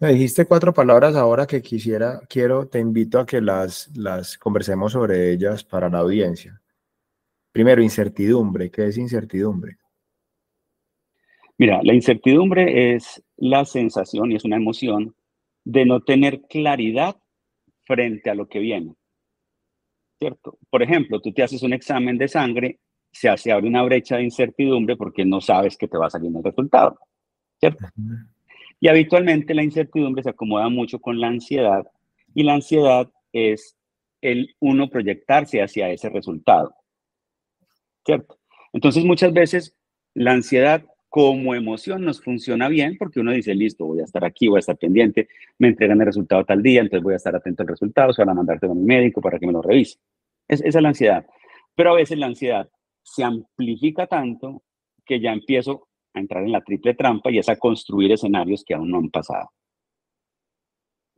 Me 0.00 0.12
dijiste 0.12 0.46
cuatro 0.46 0.74
palabras 0.74 1.14
ahora 1.14 1.46
que 1.46 1.62
quisiera, 1.62 2.20
quiero, 2.28 2.66
te 2.66 2.80
invito 2.80 3.20
a 3.20 3.26
que 3.26 3.40
las, 3.40 3.90
las 3.96 4.38
conversemos 4.38 4.92
sobre 4.92 5.30
ellas 5.30 5.62
para 5.62 5.88
la 5.88 5.98
audiencia. 5.98 6.60
Primero, 7.52 7.82
incertidumbre. 7.82 8.70
¿Qué 8.70 8.86
es 8.86 8.96
incertidumbre? 8.96 9.76
Mira, 11.60 11.80
la 11.82 11.92
incertidumbre 11.92 12.94
es 12.94 13.22
la 13.36 13.66
sensación 13.66 14.32
y 14.32 14.36
es 14.36 14.46
una 14.46 14.56
emoción 14.56 15.14
de 15.62 15.84
no 15.84 16.00
tener 16.00 16.40
claridad 16.48 17.16
frente 17.84 18.30
a 18.30 18.34
lo 18.34 18.48
que 18.48 18.60
viene. 18.60 18.94
¿Cierto? 20.18 20.56
Por 20.70 20.82
ejemplo, 20.82 21.20
tú 21.20 21.34
te 21.34 21.42
haces 21.42 21.62
un 21.62 21.74
examen 21.74 22.16
de 22.16 22.28
sangre 22.28 22.78
se 23.12 23.28
hace 23.28 23.52
abre 23.52 23.68
una 23.68 23.82
brecha 23.82 24.16
de 24.16 24.22
incertidumbre 24.22 24.96
porque 24.96 25.26
no 25.26 25.42
sabes 25.42 25.76
que 25.76 25.86
te 25.86 25.98
va 25.98 26.06
a 26.06 26.10
salir 26.10 26.34
el 26.34 26.42
resultado, 26.42 26.98
¿cierto? 27.58 27.84
Y 28.80 28.88
habitualmente 28.88 29.52
la 29.52 29.62
incertidumbre 29.62 30.22
se 30.22 30.30
acomoda 30.30 30.70
mucho 30.70 30.98
con 30.98 31.20
la 31.20 31.26
ansiedad 31.26 31.84
y 32.34 32.42
la 32.42 32.54
ansiedad 32.54 33.10
es 33.34 33.76
el 34.22 34.54
uno 34.60 34.88
proyectarse 34.88 35.60
hacia 35.60 35.90
ese 35.90 36.08
resultado, 36.08 36.74
¿cierto? 38.06 38.38
Entonces 38.72 39.04
muchas 39.04 39.34
veces 39.34 39.76
la 40.14 40.32
ansiedad 40.32 40.86
como 41.10 41.56
emoción 41.56 42.02
nos 42.04 42.22
funciona 42.22 42.68
bien 42.68 42.96
porque 42.96 43.18
uno 43.18 43.32
dice, 43.32 43.52
listo, 43.52 43.84
voy 43.84 44.00
a 44.00 44.04
estar 44.04 44.24
aquí, 44.24 44.46
voy 44.46 44.58
a 44.58 44.60
estar 44.60 44.78
pendiente, 44.78 45.28
me 45.58 45.68
entregan 45.68 46.00
el 46.00 46.06
resultado 46.06 46.44
tal 46.44 46.62
día, 46.62 46.80
entonces 46.80 47.02
voy 47.02 47.14
a 47.14 47.16
estar 47.16 47.34
atento 47.34 47.64
al 47.64 47.68
resultado, 47.68 48.12
se 48.12 48.22
van 48.22 48.30
a 48.30 48.34
mandarte 48.34 48.66
a 48.66 48.68
mi 48.68 48.82
médico 48.82 49.20
para 49.20 49.38
que 49.38 49.46
me 49.46 49.52
lo 49.52 49.60
revise. 49.60 49.98
Es, 50.46 50.60
esa 50.60 50.78
es 50.78 50.82
la 50.82 50.88
ansiedad. 50.88 51.26
Pero 51.74 51.90
a 51.90 51.96
veces 51.96 52.16
la 52.16 52.26
ansiedad 52.26 52.70
se 53.02 53.24
amplifica 53.24 54.06
tanto 54.06 54.62
que 55.04 55.20
ya 55.20 55.32
empiezo 55.32 55.88
a 56.14 56.20
entrar 56.20 56.44
en 56.44 56.52
la 56.52 56.60
triple 56.60 56.94
trampa 56.94 57.32
y 57.32 57.38
es 57.38 57.48
a 57.48 57.56
construir 57.56 58.12
escenarios 58.12 58.64
que 58.64 58.74
aún 58.74 58.90
no 58.90 58.98
han 58.98 59.10
pasado. 59.10 59.50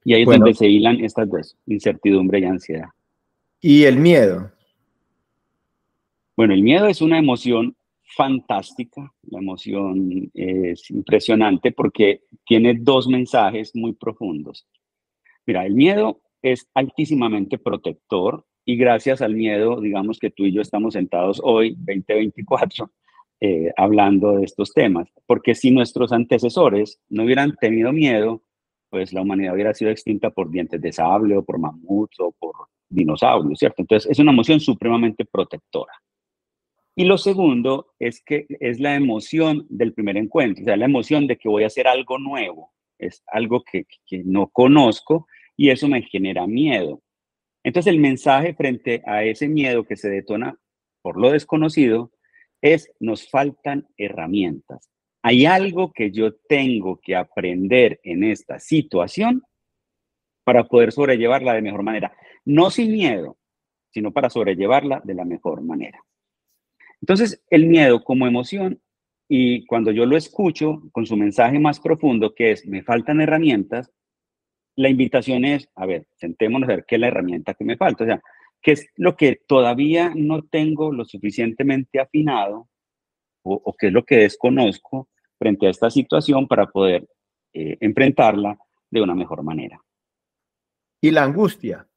Y 0.05 0.15
ahí 0.15 0.23
es 0.23 0.29
donde 0.29 0.55
se 0.55 0.69
hilan 0.69 1.05
estas 1.05 1.29
dos, 1.29 1.57
incertidumbre 1.67 2.41
y 2.41 2.45
ansiedad. 2.45 2.89
¿Y 3.61 3.85
el 3.85 3.99
miedo? 3.99 4.51
Bueno, 6.35 6.55
el 6.55 6.63
miedo 6.63 6.87
es 6.87 7.03
una 7.03 7.19
emoción 7.19 7.77
fantástica, 8.17 9.13
la 9.23 9.39
emoción 9.39 10.31
es 10.35 10.91
impresionante 10.91 11.73
porque 11.73 12.23
tiene 12.45 12.75
dos 12.81 13.09
mensajes 13.09 13.75
muy 13.75 13.95
profundos. 13.95 14.67
Mira, 15.47 15.67
el 15.67 15.75
miedo 15.75 16.23
es 16.43 16.69
altísimamente 16.75 17.59
protector 17.59 18.45
y 18.65 18.77
gracias 18.77 19.23
al 19.23 19.35
miedo, 19.35 19.81
digamos 19.81 20.19
que 20.19 20.31
tú 20.31 20.45
y 20.45 20.53
yo 20.53 20.61
estamos 20.61 20.95
sentados 20.95 21.41
hoy, 21.43 21.75
2024, 21.79 22.91
eh, 23.41 23.73
hablando 23.77 24.37
de 24.37 24.45
estos 24.45 24.73
temas, 24.73 25.09
porque 25.27 25.55
si 25.55 25.71
nuestros 25.71 26.13
antecesores 26.13 27.01
no 27.09 27.25
hubieran 27.25 27.57
tenido 27.61 27.93
miedo, 27.93 28.43
pues 28.89 29.13
la 29.13 29.23
humanidad 29.23 29.55
hubiera 29.55 29.75
sido 29.75 29.91
extinta 29.91 30.31
por 30.31 30.51
dientes 30.51 30.81
de 30.81 30.93
sable 30.93 31.37
o 31.37 31.45
por 31.45 31.59
mamuts 31.59 32.21
o 32.21 32.33
por 32.39 32.55
dinosaurios, 32.89 33.59
¿cierto? 33.59 33.83
Entonces 33.83 34.11
es 34.11 34.19
una 34.19 34.33
emoción 34.33 34.61
supremamente 34.61 35.25
protectora. 35.25 35.93
Y 36.95 37.05
lo 37.05 37.17
segundo 37.17 37.95
es 37.99 38.23
que 38.23 38.47
es 38.61 38.79
la 38.79 38.95
emoción 38.95 39.67
del 39.71 39.95
primer 39.95 40.17
encuentro, 40.17 40.63
o 40.63 40.67
sea, 40.67 40.77
la 40.77 40.85
emoción 40.85 41.27
de 41.27 41.37
que 41.37 41.49
voy 41.49 41.65
a 41.65 41.69
hacer 41.69 41.89
algo 41.89 42.19
nuevo, 42.19 42.73
es 42.99 43.23
algo 43.27 43.63
que, 43.65 43.87
que 44.07 44.23
no 44.25 44.49
conozco 44.49 45.27
y 45.57 45.71
eso 45.71 45.89
me 45.89 46.03
genera 46.03 46.47
miedo. 46.47 47.03
Entonces 47.65 47.93
el 47.93 48.01
mensaje 48.01 48.55
frente 48.55 49.03
a 49.07 49.25
ese 49.25 49.49
miedo 49.49 49.85
que 49.85 49.97
se 49.97 50.11
detona 50.11 50.59
por 51.01 51.21
lo 51.21 51.31
desconocido 51.31 52.13
es 52.61 52.93
nos 53.01 53.29
faltan 53.29 53.89
herramientas. 53.97 54.91
Hay 55.23 55.47
algo 55.47 55.93
que 55.93 56.11
yo 56.11 56.35
tengo 56.35 57.01
que 57.01 57.17
aprender 57.17 58.01
en 58.03 58.25
esta 58.25 58.59
situación 58.59 59.43
para 60.45 60.65
poder 60.65 60.93
sobrellevarla 60.93 61.55
de 61.55 61.63
mejor 61.63 61.83
manera. 61.83 62.13
No 62.45 62.71
sin 62.71 62.93
miedo, 62.93 63.37
sino 63.91 64.13
para 64.13 64.31
sobrellevarla 64.31 65.01
de 65.05 65.15
la 65.15 65.25
mejor 65.25 65.63
manera. 65.63 66.03
Entonces, 67.03 67.43
el 67.51 67.67
miedo 67.67 68.03
como 68.05 68.27
emoción, 68.27 68.81
y 69.29 69.67
cuando 69.67 69.91
yo 69.91 70.07
lo 70.07 70.17
escucho 70.17 70.83
con 70.93 71.05
su 71.05 71.17
mensaje 71.17 71.59
más 71.59 71.81
profundo, 71.81 72.35
que 72.35 72.53
es, 72.53 72.67
me 72.67 72.83
faltan 72.83 73.21
herramientas, 73.21 73.93
la 74.77 74.89
invitación 74.89 75.45
es, 75.45 75.69
a 75.75 75.85
ver, 75.85 76.07
sentémonos 76.17 76.69
a 76.69 76.77
ver 76.77 76.85
qué 76.87 76.95
es 76.95 77.01
la 77.01 77.09
herramienta 77.09 77.55
que 77.55 77.65
me 77.65 77.77
falta, 77.77 78.05
o 78.05 78.07
sea, 78.07 78.23
qué 78.63 78.73
es 78.73 78.87
lo 78.95 79.17
que 79.17 79.41
todavía 79.47 80.13
no 80.15 80.43
tengo 80.43 80.93
lo 80.93 81.05
suficientemente 81.05 81.99
afinado 81.99 82.69
o, 83.43 83.75
qué 83.77 83.89
es 83.89 83.93
lo 83.93 84.05
que 84.05 84.19
desconozco 84.19 85.09
frente 85.37 85.67
a 85.67 85.71
esta 85.71 85.91
situación 85.91 86.47
para 86.47 86.69
poder 86.69 87.09
eh, 87.53 87.77
enfrentarla 87.81 88.57
de 88.89 89.03
una 89.03 89.17
mejor 89.17 89.43
manera. 89.43 89.83
¿Y 91.01 91.11
la 91.11 91.25
angustia? 91.25 91.89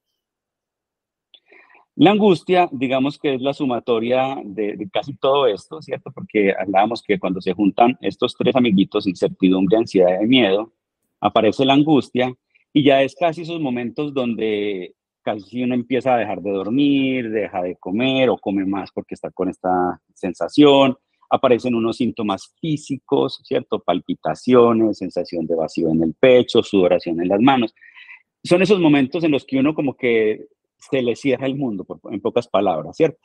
La 1.97 2.11
angustia, 2.11 2.67
digamos 2.73 3.17
que 3.17 3.35
es 3.35 3.41
la 3.41 3.53
sumatoria 3.53 4.37
de, 4.43 4.89
casi 4.91 5.15
todo 5.15 5.47
esto, 5.47 5.81
¿cierto? 5.81 6.11
Porque 6.11 6.53
hablábamos 6.53 7.01
que 7.01 7.17
cuando 7.17 7.39
se 7.39 7.53
juntan 7.53 7.97
estos 8.01 8.35
tres 8.35 8.53
amiguitos, 8.57 9.07
incertidumbre, 9.07 9.77
ansiedad 9.77 10.21
y 10.21 10.27
miedo, 10.27 10.73
aparece 11.21 11.63
la 11.63 11.73
angustia 11.73 12.35
y 12.73 12.83
ya 12.83 13.01
es 13.01 13.15
casi 13.15 13.43
esos 13.43 13.61
momentos 13.61 14.13
donde 14.13 14.93
casi 15.21 15.63
uno 15.63 15.73
empieza 15.73 16.13
a 16.13 16.17
dejar 16.17 16.41
de 16.41 16.51
dormir, 16.51 17.29
deja 17.29 17.61
de 17.61 17.77
comer 17.77 18.29
o 18.29 18.37
come 18.37 18.65
más 18.65 18.91
porque 18.91 19.15
está 19.15 19.31
con 19.31 19.47
esta 19.47 20.01
sensación. 20.13 20.97
Aparecen 21.29 21.75
unos 21.75 21.95
síntomas 21.95 22.53
físicos, 22.59 23.39
¿cierto? 23.45 23.79
Palpitaciones, 23.79 24.97
sensación 24.97 25.47
de 25.47 25.55
vacío 25.55 25.89
en 25.89 26.03
el 26.03 26.13
pecho, 26.13 26.61
sudoración 26.61 27.21
en 27.21 27.29
las 27.29 27.39
manos. 27.39 27.73
Son 28.43 28.61
esos 28.61 28.81
momentos 28.81 29.23
en 29.23 29.31
los 29.31 29.45
que 29.45 29.57
uno 29.57 29.73
como 29.73 29.95
que 29.95 30.45
se 30.89 31.01
le 31.01 31.15
cierra 31.15 31.47
el 31.47 31.55
mundo, 31.55 31.85
en 32.11 32.21
pocas 32.21 32.47
palabras, 32.47 32.95
¿cierto? 32.95 33.19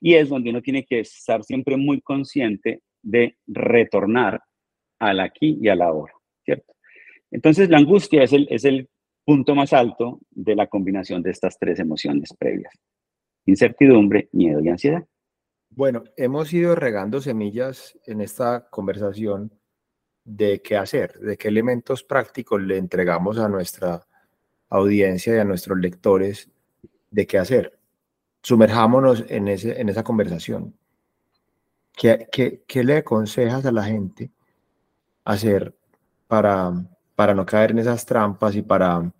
Y 0.00 0.14
es 0.14 0.28
donde 0.28 0.50
uno 0.50 0.62
tiene 0.62 0.84
que 0.84 1.00
estar 1.00 1.44
siempre 1.44 1.76
muy 1.76 2.00
consciente 2.00 2.82
de 3.02 3.36
retornar 3.46 4.42
al 4.98 5.20
aquí 5.20 5.58
y 5.60 5.68
a 5.68 5.74
la 5.74 5.86
ahora, 5.86 6.12
¿cierto? 6.44 6.74
Entonces, 7.30 7.68
la 7.68 7.78
angustia 7.78 8.22
es 8.22 8.32
el, 8.32 8.46
es 8.50 8.64
el 8.64 8.88
punto 9.24 9.54
más 9.54 9.72
alto 9.72 10.20
de 10.30 10.54
la 10.54 10.66
combinación 10.66 11.22
de 11.22 11.30
estas 11.30 11.58
tres 11.58 11.78
emociones 11.78 12.34
previas. 12.38 12.72
Incertidumbre, 13.46 14.28
miedo 14.32 14.60
y 14.60 14.68
ansiedad. 14.68 15.04
Bueno, 15.70 16.04
hemos 16.16 16.52
ido 16.52 16.74
regando 16.74 17.20
semillas 17.20 17.98
en 18.06 18.20
esta 18.20 18.68
conversación 18.68 19.52
de 20.24 20.60
qué 20.62 20.76
hacer, 20.76 21.18
de 21.18 21.36
qué 21.36 21.48
elementos 21.48 22.04
prácticos 22.04 22.60
le 22.60 22.76
entregamos 22.76 23.38
a 23.38 23.48
nuestra 23.48 24.06
audiencia 24.68 25.34
y 25.36 25.38
a 25.38 25.44
nuestros 25.44 25.78
lectores 25.78 26.50
de 27.12 27.26
qué 27.26 27.38
hacer. 27.38 27.78
Sumerjámonos 28.42 29.24
en, 29.28 29.46
esa 29.48 30.02
conversación. 30.02 30.74
¿Qué, 31.92 32.64
le 32.82 32.96
aconsejas 32.96 33.64
a 33.64 33.70
la 33.70 33.84
gente 33.84 34.30
hacer 35.24 35.76
para, 36.26 36.72
no 36.72 37.46
caer 37.46 37.70
en 37.70 37.78
esas 37.78 38.04
trampas 38.04 38.56
y 38.56 38.62
para, 38.62 39.12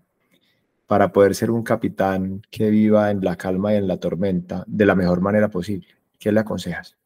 para 0.87 1.13
poder 1.13 1.35
ser 1.37 1.51
un 1.51 1.63
capitán 1.63 2.43
que 2.51 2.71
viva 2.71 3.11
en 3.11 3.21
la 3.23 3.37
calma 3.37 3.73
y 3.73 3.77
en 3.77 3.87
la 3.87 3.99
tormenta 3.99 4.65
de 4.67 4.87
la 4.87 4.97
mejor 4.97 5.21
manera 5.21 5.49
posible? 5.49 5.89
¿Qué 6.19 6.33
le 6.33 6.41
aconsejas? 6.41 6.97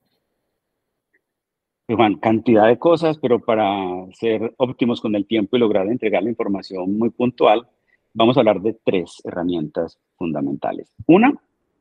Juan, 1.88 2.16
cantidad 2.16 2.66
de 2.66 2.78
cosas, 2.78 3.18
pero 3.18 3.38
para 3.38 3.72
ser 4.12 4.54
óptimos 4.56 5.00
con 5.00 5.14
el 5.14 5.26
tiempo 5.26 5.56
y 5.56 5.60
lograr 5.60 5.86
entregar 5.86 6.22
la 6.22 6.30
información 6.30 6.98
muy 6.98 7.10
puntual, 7.10 7.68
vamos 8.16 8.36
a 8.36 8.40
hablar 8.40 8.60
de 8.62 8.78
tres 8.82 9.20
herramientas 9.24 9.98
fundamentales. 10.16 10.90
Una 11.06 11.34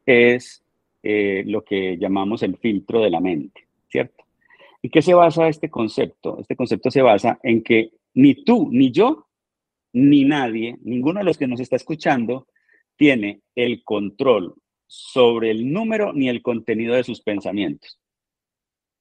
es 0.05 0.63
eh, 1.01 1.43
lo 1.47 1.63
que 1.63 1.97
llamamos 1.97 2.43
el 2.43 2.57
filtro 2.57 3.01
de 3.01 3.09
la 3.09 3.21
mente, 3.21 3.67
¿cierto? 3.87 4.25
¿Y 4.81 4.89
qué 4.89 5.01
se 5.01 5.13
basa 5.13 5.47
este 5.47 5.69
concepto? 5.69 6.37
Este 6.39 6.55
concepto 6.55 6.91
se 6.91 7.01
basa 7.01 7.39
en 7.41 7.63
que 7.63 7.91
ni 8.15 8.43
tú, 8.43 8.69
ni 8.69 8.91
yo, 8.91 9.27
ni 9.93 10.25
nadie, 10.25 10.77
ninguno 10.83 11.19
de 11.19 11.25
los 11.25 11.37
que 11.37 11.47
nos 11.47 11.61
está 11.61 11.77
escuchando, 11.77 12.47
tiene 12.97 13.41
el 13.55 13.83
control 13.83 14.55
sobre 14.87 15.51
el 15.51 15.71
número 15.71 16.11
ni 16.11 16.27
el 16.27 16.41
contenido 16.41 16.95
de 16.95 17.05
sus 17.05 17.21
pensamientos. 17.21 17.97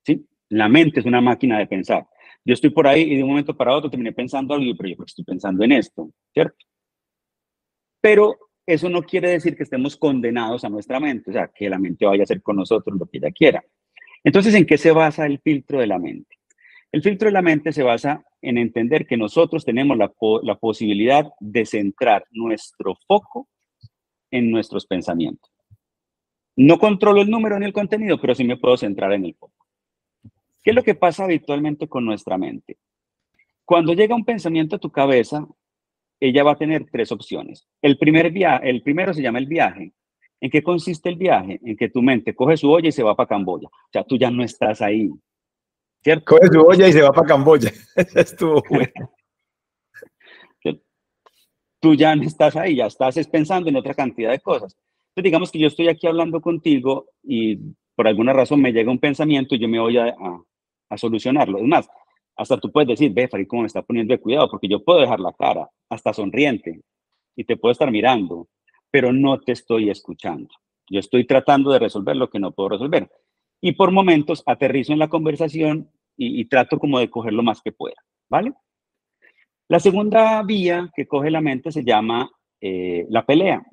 ¿Sí? 0.06 0.24
La 0.50 0.68
mente 0.68 1.00
es 1.00 1.06
una 1.06 1.20
máquina 1.20 1.58
de 1.58 1.66
pensar. 1.66 2.06
Yo 2.44 2.54
estoy 2.54 2.70
por 2.70 2.86
ahí 2.86 3.02
y 3.02 3.16
de 3.16 3.22
un 3.24 3.30
momento 3.30 3.56
para 3.56 3.74
otro 3.74 3.90
terminé 3.90 4.12
pensando 4.12 4.54
algo, 4.54 4.72
pero 4.76 4.94
yo 4.94 5.04
estoy 5.04 5.24
pensando 5.24 5.64
en 5.64 5.72
esto, 5.72 6.10
¿cierto? 6.32 6.64
Pero 8.04 8.36
eso 8.66 8.90
no 8.90 9.02
quiere 9.02 9.30
decir 9.30 9.56
que 9.56 9.62
estemos 9.62 9.96
condenados 9.96 10.62
a 10.62 10.68
nuestra 10.68 11.00
mente, 11.00 11.30
o 11.30 11.32
sea, 11.32 11.48
que 11.48 11.70
la 11.70 11.78
mente 11.78 12.04
vaya 12.04 12.20
a 12.20 12.24
hacer 12.24 12.42
con 12.42 12.56
nosotros 12.56 12.98
lo 12.98 13.06
que 13.06 13.16
ella 13.16 13.30
quiera. 13.30 13.64
Entonces, 14.22 14.52
¿en 14.52 14.66
qué 14.66 14.76
se 14.76 14.90
basa 14.90 15.24
el 15.24 15.38
filtro 15.38 15.80
de 15.80 15.86
la 15.86 15.98
mente? 15.98 16.36
El 16.92 17.00
filtro 17.00 17.28
de 17.28 17.32
la 17.32 17.40
mente 17.40 17.72
se 17.72 17.82
basa 17.82 18.22
en 18.42 18.58
entender 18.58 19.06
que 19.06 19.16
nosotros 19.16 19.64
tenemos 19.64 19.96
la, 19.96 20.12
posibilidad 20.56 21.32
de 21.40 21.64
centrar 21.64 22.26
nuestro 22.30 22.94
foco 23.06 23.48
en 24.30 24.50
nuestros 24.50 24.84
pensamientos. 24.84 25.50
No 26.56 26.78
controlo 26.78 27.22
el 27.22 27.30
número 27.30 27.58
ni 27.58 27.64
el 27.64 27.72
contenido, 27.72 28.20
pero 28.20 28.34
sí 28.34 28.44
me 28.44 28.58
puedo 28.58 28.76
centrar 28.76 29.14
en 29.14 29.24
el 29.24 29.34
foco. 29.34 29.66
¿Qué 30.62 30.72
es 30.72 30.76
lo 30.76 30.82
que 30.82 30.94
pasa 30.94 31.24
habitualmente 31.24 31.88
con 31.88 32.04
nuestra 32.04 32.36
mente? 32.36 32.76
Cuando 33.64 33.94
llega 33.94 34.14
un 34.14 34.26
pensamiento 34.26 34.76
a 34.76 34.78
tu 34.78 34.92
cabeza, 34.92 35.48
ella 36.28 36.42
va 36.42 36.52
a 36.52 36.56
tener 36.56 36.86
tres 36.90 37.12
opciones. 37.12 37.66
El, 37.82 37.98
primer 37.98 38.30
viaje, 38.30 38.70
el 38.70 38.82
primero 38.82 39.12
se 39.12 39.22
llama 39.22 39.38
el 39.38 39.46
viaje. 39.46 39.92
¿En 40.40 40.50
qué 40.50 40.62
consiste 40.62 41.10
el 41.10 41.16
viaje? 41.16 41.60
En 41.62 41.76
que 41.76 41.90
tu 41.90 42.02
mente 42.02 42.34
coge 42.34 42.56
su 42.56 42.70
olla 42.70 42.88
y 42.88 42.92
se 42.92 43.02
va 43.02 43.14
para 43.14 43.28
Camboya. 43.28 43.68
O 43.68 43.90
sea, 43.92 44.04
tú 44.04 44.16
ya 44.16 44.30
no 44.30 44.42
estás 44.42 44.80
ahí. 44.80 45.10
¿Cierto? 46.02 46.24
Coge 46.24 46.48
su 46.50 46.60
olla 46.60 46.88
y 46.88 46.92
se 46.92 47.02
va 47.02 47.12
para 47.12 47.26
Camboya. 47.26 47.70
Estuvo 48.14 48.62
bueno. 48.68 49.10
Tú 51.80 51.94
ya 51.94 52.16
no 52.16 52.22
estás 52.22 52.56
ahí, 52.56 52.76
ya 52.76 52.86
estás 52.86 53.14
pensando 53.28 53.68
en 53.68 53.76
otra 53.76 53.92
cantidad 53.92 54.30
de 54.30 54.40
cosas. 54.40 54.74
Entonces, 55.10 55.24
digamos 55.24 55.52
que 55.52 55.58
yo 55.58 55.66
estoy 55.66 55.88
aquí 55.88 56.06
hablando 56.06 56.40
contigo 56.40 57.10
y 57.22 57.58
por 57.94 58.08
alguna 58.08 58.32
razón 58.32 58.62
me 58.62 58.72
llega 58.72 58.90
un 58.90 58.98
pensamiento 58.98 59.54
y 59.54 59.58
yo 59.58 59.68
me 59.68 59.78
voy 59.78 59.98
a, 59.98 60.14
a 60.88 60.96
solucionarlo. 60.96 61.58
Es 61.58 61.64
más, 61.64 61.86
hasta 62.36 62.58
tú 62.58 62.70
puedes 62.70 62.88
decir, 62.88 63.12
ve, 63.12 63.28
Farid, 63.28 63.46
cómo 63.46 63.62
me 63.62 63.66
está 63.66 63.82
poniendo 63.82 64.12
de 64.12 64.20
cuidado, 64.20 64.50
porque 64.50 64.68
yo 64.68 64.82
puedo 64.82 65.00
dejar 65.00 65.20
la 65.20 65.32
cara 65.32 65.68
hasta 65.88 66.12
sonriente 66.12 66.80
y 67.36 67.44
te 67.44 67.56
puedo 67.56 67.72
estar 67.72 67.90
mirando, 67.90 68.48
pero 68.90 69.12
no 69.12 69.40
te 69.40 69.52
estoy 69.52 69.90
escuchando. 69.90 70.48
Yo 70.90 71.00
estoy 71.00 71.26
tratando 71.26 71.72
de 71.72 71.78
resolver 71.78 72.16
lo 72.16 72.28
que 72.28 72.38
no 72.38 72.52
puedo 72.52 72.70
resolver. 72.70 73.08
Y 73.60 73.72
por 73.72 73.90
momentos 73.90 74.42
aterrizo 74.46 74.92
en 74.92 74.98
la 74.98 75.08
conversación 75.08 75.90
y, 76.16 76.44
trato 76.44 76.78
como 76.78 76.98
de 76.98 77.10
coger 77.10 77.32
lo 77.32 77.42
más 77.42 77.60
que 77.60 77.72
pueda, 77.72 77.96
¿vale? 78.28 78.52
La 79.68 79.80
segunda 79.80 80.42
vía 80.42 80.90
que 80.94 81.08
coge 81.08 81.30
la 81.30 81.40
mente 81.40 81.72
se 81.72 81.82
llama 81.82 82.30
eh, 82.60 83.06
la 83.08 83.24
pelea. 83.24 83.64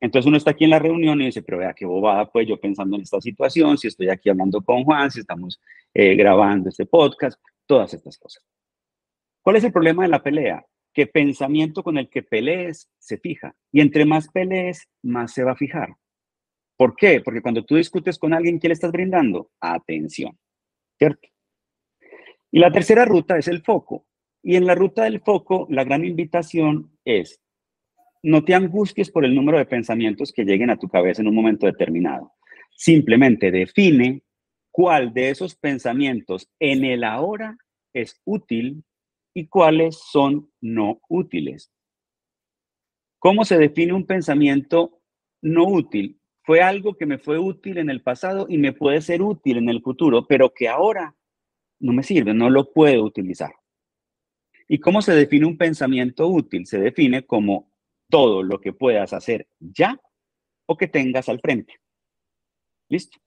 Entonces 0.00 0.26
uno 0.26 0.36
está 0.36 0.50
aquí 0.50 0.64
en 0.64 0.70
la 0.70 0.78
reunión 0.78 1.20
y 1.22 1.26
dice, 1.26 1.42
pero 1.42 1.58
vea 1.58 1.72
qué 1.72 1.86
bobada, 1.86 2.30
pues 2.30 2.46
yo 2.46 2.60
pensando 2.60 2.96
en 2.96 3.02
esta 3.02 3.20
situación, 3.20 3.78
si 3.78 3.88
estoy 3.88 4.10
aquí 4.10 4.28
hablando 4.28 4.60
con 4.60 4.84
Juan, 4.84 5.10
si 5.10 5.20
estamos 5.20 5.58
eh, 5.94 6.14
grabando 6.16 6.68
este 6.68 6.84
podcast, 6.84 7.40
todas 7.66 7.94
estas 7.94 8.18
cosas. 8.18 8.44
¿Cuál 9.42 9.56
es 9.56 9.64
el 9.64 9.72
problema 9.72 10.02
de 10.02 10.08
la 10.08 10.22
pelea? 10.22 10.64
Que 10.92 11.06
pensamiento 11.06 11.82
con 11.82 11.98
el 11.98 12.08
que 12.08 12.22
pelees 12.22 12.90
se 12.98 13.18
fija. 13.18 13.54
Y 13.70 13.80
entre 13.80 14.04
más 14.04 14.28
pelees, 14.28 14.88
más 15.02 15.32
se 15.32 15.44
va 15.44 15.52
a 15.52 15.56
fijar. 15.56 15.90
¿Por 16.76 16.96
qué? 16.96 17.20
Porque 17.20 17.42
cuando 17.42 17.64
tú 17.64 17.76
discutes 17.76 18.18
con 18.18 18.34
alguien, 18.34 18.58
¿qué 18.58 18.68
le 18.68 18.74
estás 18.74 18.92
brindando? 18.92 19.50
Atención. 19.60 20.38
¿Cierto? 20.98 21.28
Y 22.50 22.58
la 22.58 22.72
tercera 22.72 23.04
ruta 23.04 23.38
es 23.38 23.48
el 23.48 23.62
foco. 23.62 24.06
Y 24.42 24.56
en 24.56 24.66
la 24.66 24.74
ruta 24.74 25.04
del 25.04 25.20
foco, 25.20 25.66
la 25.70 25.84
gran 25.84 26.04
invitación 26.04 26.96
es, 27.04 27.40
no 28.22 28.44
te 28.44 28.54
angusties 28.54 29.10
por 29.10 29.24
el 29.24 29.34
número 29.34 29.58
de 29.58 29.66
pensamientos 29.66 30.32
que 30.32 30.44
lleguen 30.44 30.70
a 30.70 30.78
tu 30.78 30.88
cabeza 30.88 31.22
en 31.22 31.28
un 31.28 31.34
momento 31.34 31.66
determinado. 31.66 32.32
Simplemente 32.70 33.50
define 33.50 34.22
cuál 34.76 35.14
de 35.14 35.30
esos 35.30 35.54
pensamientos 35.54 36.50
en 36.60 36.84
el 36.84 37.02
ahora 37.02 37.56
es 37.94 38.20
útil 38.26 38.84
y 39.32 39.46
cuáles 39.46 39.96
son 39.96 40.52
no 40.60 41.00
útiles. 41.08 41.72
¿Cómo 43.18 43.46
se 43.46 43.56
define 43.56 43.94
un 43.94 44.04
pensamiento 44.04 45.00
no 45.40 45.66
útil? 45.66 46.20
Fue 46.42 46.60
algo 46.60 46.94
que 46.94 47.06
me 47.06 47.16
fue 47.16 47.38
útil 47.38 47.78
en 47.78 47.88
el 47.88 48.02
pasado 48.02 48.44
y 48.50 48.58
me 48.58 48.74
puede 48.74 49.00
ser 49.00 49.22
útil 49.22 49.56
en 49.56 49.70
el 49.70 49.80
futuro, 49.80 50.26
pero 50.26 50.52
que 50.52 50.68
ahora 50.68 51.16
no 51.80 51.94
me 51.94 52.02
sirve, 52.02 52.34
no 52.34 52.50
lo 52.50 52.70
puedo 52.70 53.02
utilizar. 53.02 53.54
¿Y 54.68 54.78
cómo 54.78 55.00
se 55.00 55.14
define 55.14 55.46
un 55.46 55.56
pensamiento 55.56 56.28
útil? 56.28 56.66
Se 56.66 56.78
define 56.78 57.24
como 57.24 57.72
todo 58.10 58.42
lo 58.42 58.60
que 58.60 58.74
puedas 58.74 59.14
hacer 59.14 59.48
ya 59.58 59.98
o 60.66 60.76
que 60.76 60.86
tengas 60.86 61.30
al 61.30 61.40
frente. 61.40 61.80
¿Listo? 62.90 63.18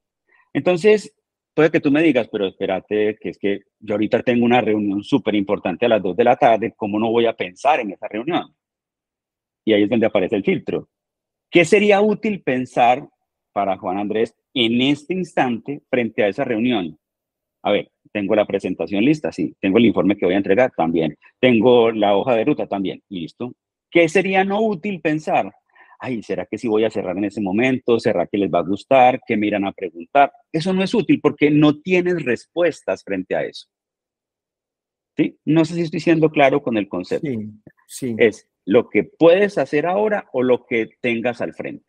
Entonces, 0.53 1.15
puede 1.59 1.71
que 1.71 1.81
tú 1.81 1.91
me 1.91 2.01
digas, 2.01 2.29
pero 2.31 2.47
espérate, 2.47 3.17
que 3.19 3.31
es 3.31 3.37
que 3.37 3.63
yo 3.81 3.95
ahorita 3.95 4.23
tengo 4.23 4.45
una 4.45 4.61
reunión 4.61 5.03
súper 5.03 5.35
importante 5.35 5.85
a 5.85 5.89
las 5.89 6.01
2 6.01 6.15
de 6.15 6.23
la 6.23 6.37
tarde, 6.37 6.73
¿cómo 6.73 6.97
no 6.97 7.11
voy 7.11 7.25
a 7.25 7.33
pensar 7.33 7.81
en 7.81 7.91
esa 7.91 8.07
reunión? 8.07 8.55
Y 9.65 9.73
ahí 9.73 9.83
es 9.83 9.89
donde 9.89 10.05
aparece 10.05 10.37
el 10.37 10.45
filtro. 10.45 10.87
¿Qué 11.51 11.65
sería 11.65 11.99
útil 11.99 12.41
pensar 12.43 13.05
para 13.51 13.77
Juan 13.77 13.97
Andrés 13.97 14.33
en 14.53 14.81
este 14.81 15.13
instante 15.13 15.81
frente 15.89 16.23
a 16.23 16.29
esa 16.29 16.45
reunión? 16.45 16.97
A 17.61 17.73
ver, 17.73 17.91
tengo 18.13 18.35
la 18.35 18.47
presentación 18.47 19.03
lista, 19.03 19.33
sí. 19.33 19.53
Tengo 19.59 19.79
el 19.79 19.87
informe 19.87 20.15
que 20.15 20.27
voy 20.27 20.35
a 20.35 20.37
entregar 20.37 20.71
también. 20.77 21.17
Tengo 21.41 21.91
la 21.91 22.15
hoja 22.15 22.37
de 22.37 22.45
ruta 22.45 22.67
también. 22.67 23.03
Listo. 23.09 23.51
¿Qué 23.91 24.07
sería 24.07 24.45
no 24.45 24.61
útil 24.61 25.01
pensar? 25.01 25.53
Ay, 25.99 26.23
¿será 26.23 26.45
que 26.45 26.57
si 26.57 26.67
voy 26.67 26.85
a 26.85 26.89
cerrar 26.89 27.17
en 27.17 27.25
ese 27.25 27.41
momento? 27.41 27.99
¿Será 27.99 28.25
que 28.25 28.37
les 28.37 28.49
va 28.49 28.59
a 28.59 28.63
gustar? 28.63 29.19
¿Qué 29.27 29.35
miran 29.35 29.65
a 29.65 29.73
preguntar? 29.73 30.31
Eso 30.51 30.71
no 30.73 30.81
es 30.81 30.93
útil 30.93 31.19
porque 31.21 31.51
no 31.51 31.79
tienes 31.81 32.23
respuestas 32.23 33.03
frente 33.03 33.35
a 33.35 33.43
eso. 33.43 33.67
¿Sí? 35.17 35.37
No 35.43 35.65
sé 35.65 35.73
si 35.75 35.81
estoy 35.81 35.99
siendo 35.99 36.29
claro 36.29 36.63
con 36.63 36.77
el 36.77 36.87
concepto. 36.87 37.27
Sí, 37.27 37.51
sí. 37.87 38.15
Es 38.17 38.49
lo 38.65 38.89
que 38.89 39.03
puedes 39.03 39.57
hacer 39.57 39.85
ahora 39.85 40.29
o 40.31 40.41
lo 40.41 40.65
que 40.65 40.89
tengas 41.01 41.41
al 41.41 41.53
frente. 41.53 41.85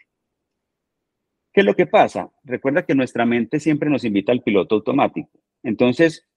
¿Qué 1.52 1.60
es 1.60 1.66
lo 1.66 1.74
que 1.74 1.86
pasa? 1.86 2.30
Recuerda 2.42 2.84
que 2.84 2.94
nuestra 2.94 3.26
mente 3.26 3.60
siempre 3.60 3.90
nos 3.90 4.04
invita 4.04 4.32
al 4.32 4.42
piloto 4.42 4.76
automático. 4.76 5.30
Entonces, 5.62 6.28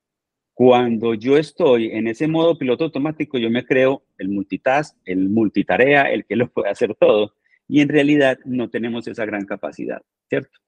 cuando 0.53 1.13
yo 1.15 1.37
estoy 1.37 1.87
en 1.91 2.07
ese 2.07 2.27
modo 2.27 2.57
piloto 2.57 2.83
automático, 2.83 3.37
yo 3.39 3.49
me 3.49 3.65
creo 3.65 4.03
el 4.19 4.29
multitask, 4.29 4.95
el 5.05 5.29
multitarea, 5.29 6.11
el 6.11 6.25
que 6.25 6.35
lo 6.35 6.51
puede 6.51 6.69
hacer 6.69 6.93
todo. 6.95 7.33
Y 7.73 7.81
en 7.81 7.89
realidad 7.89 8.37
no 8.45 8.69
tenemos 8.69 9.07
esa 9.07 9.25
gran 9.25 9.45
capacidad, 9.45 9.99
¿cierto? 10.29 10.59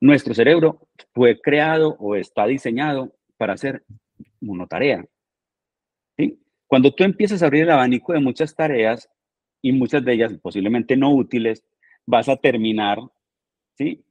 Nuestro 0.00 0.32
cerebro 0.32 0.88
fue 1.12 1.38
creado 1.38 1.96
o 1.98 2.16
está 2.16 2.46
diseñado 2.46 3.14
para 3.36 3.52
hacer 3.52 3.84
monotarea. 4.40 5.04
¿sí? 6.16 6.40
Cuando 6.66 6.94
tú 6.94 7.04
empiezas 7.04 7.42
a 7.42 7.46
abrir 7.46 7.64
el 7.64 7.72
abanico 7.72 8.14
de 8.14 8.20
muchas 8.20 8.56
tareas 8.56 9.06
y 9.60 9.72
muchas 9.72 10.02
de 10.02 10.14
ellas 10.14 10.32
posiblemente 10.40 10.96
no 10.96 11.14
útiles, 11.14 11.62
vas 12.06 12.30
a 12.30 12.36
terminar 12.36 13.00
¿sí? 13.76 14.02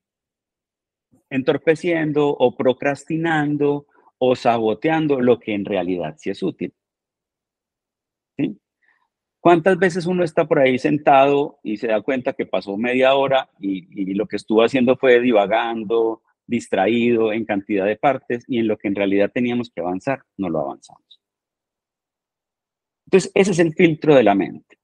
entorpeciendo 1.32 2.28
o 2.30 2.56
procrastinando 2.56 3.88
o 4.20 4.36
saboteando 4.36 5.20
lo 5.20 5.40
que 5.40 5.56
en 5.56 5.66
realidad 5.66 6.14
sí 6.16 6.30
es 6.30 6.44
útil. 6.44 6.76
¿Sí? 8.38 8.56
¿Cuántas 9.44 9.78
veces 9.78 10.06
uno 10.06 10.24
está 10.24 10.48
por 10.48 10.60
ahí 10.60 10.80
sentado 10.80 11.60
y 11.64 11.76
se 11.76 11.88
da 11.88 12.02
cuenta 12.02 12.32
que 12.32 12.46
pasó 12.46 12.78
media 12.78 13.14
hora 13.14 13.50
y, 13.60 14.14
lo 14.14 14.26
que 14.26 14.38
estuvo 14.38 14.64
haciendo 14.64 14.96
fue 14.96 15.20
divagando, 15.20 16.22
distraído 16.48 17.34
en 17.34 17.44
cantidad 17.44 17.86
de 17.86 17.98
partes 17.98 18.46
y 18.48 18.60
en 18.60 18.70
lo 18.70 18.78
que 18.78 18.88
en 18.88 18.96
realidad 18.96 19.32
teníamos 19.34 19.70
que 19.70 19.82
avanzar, 19.82 20.24
no 20.38 20.48
lo 20.48 20.62
avanzamos? 20.62 21.20
Entonces, 23.08 23.32
ese 23.36 23.52
es 23.52 23.60
el 23.60 23.74
filtro 23.74 24.16
de 24.16 24.24
la 24.24 24.34
mente. 24.34 24.78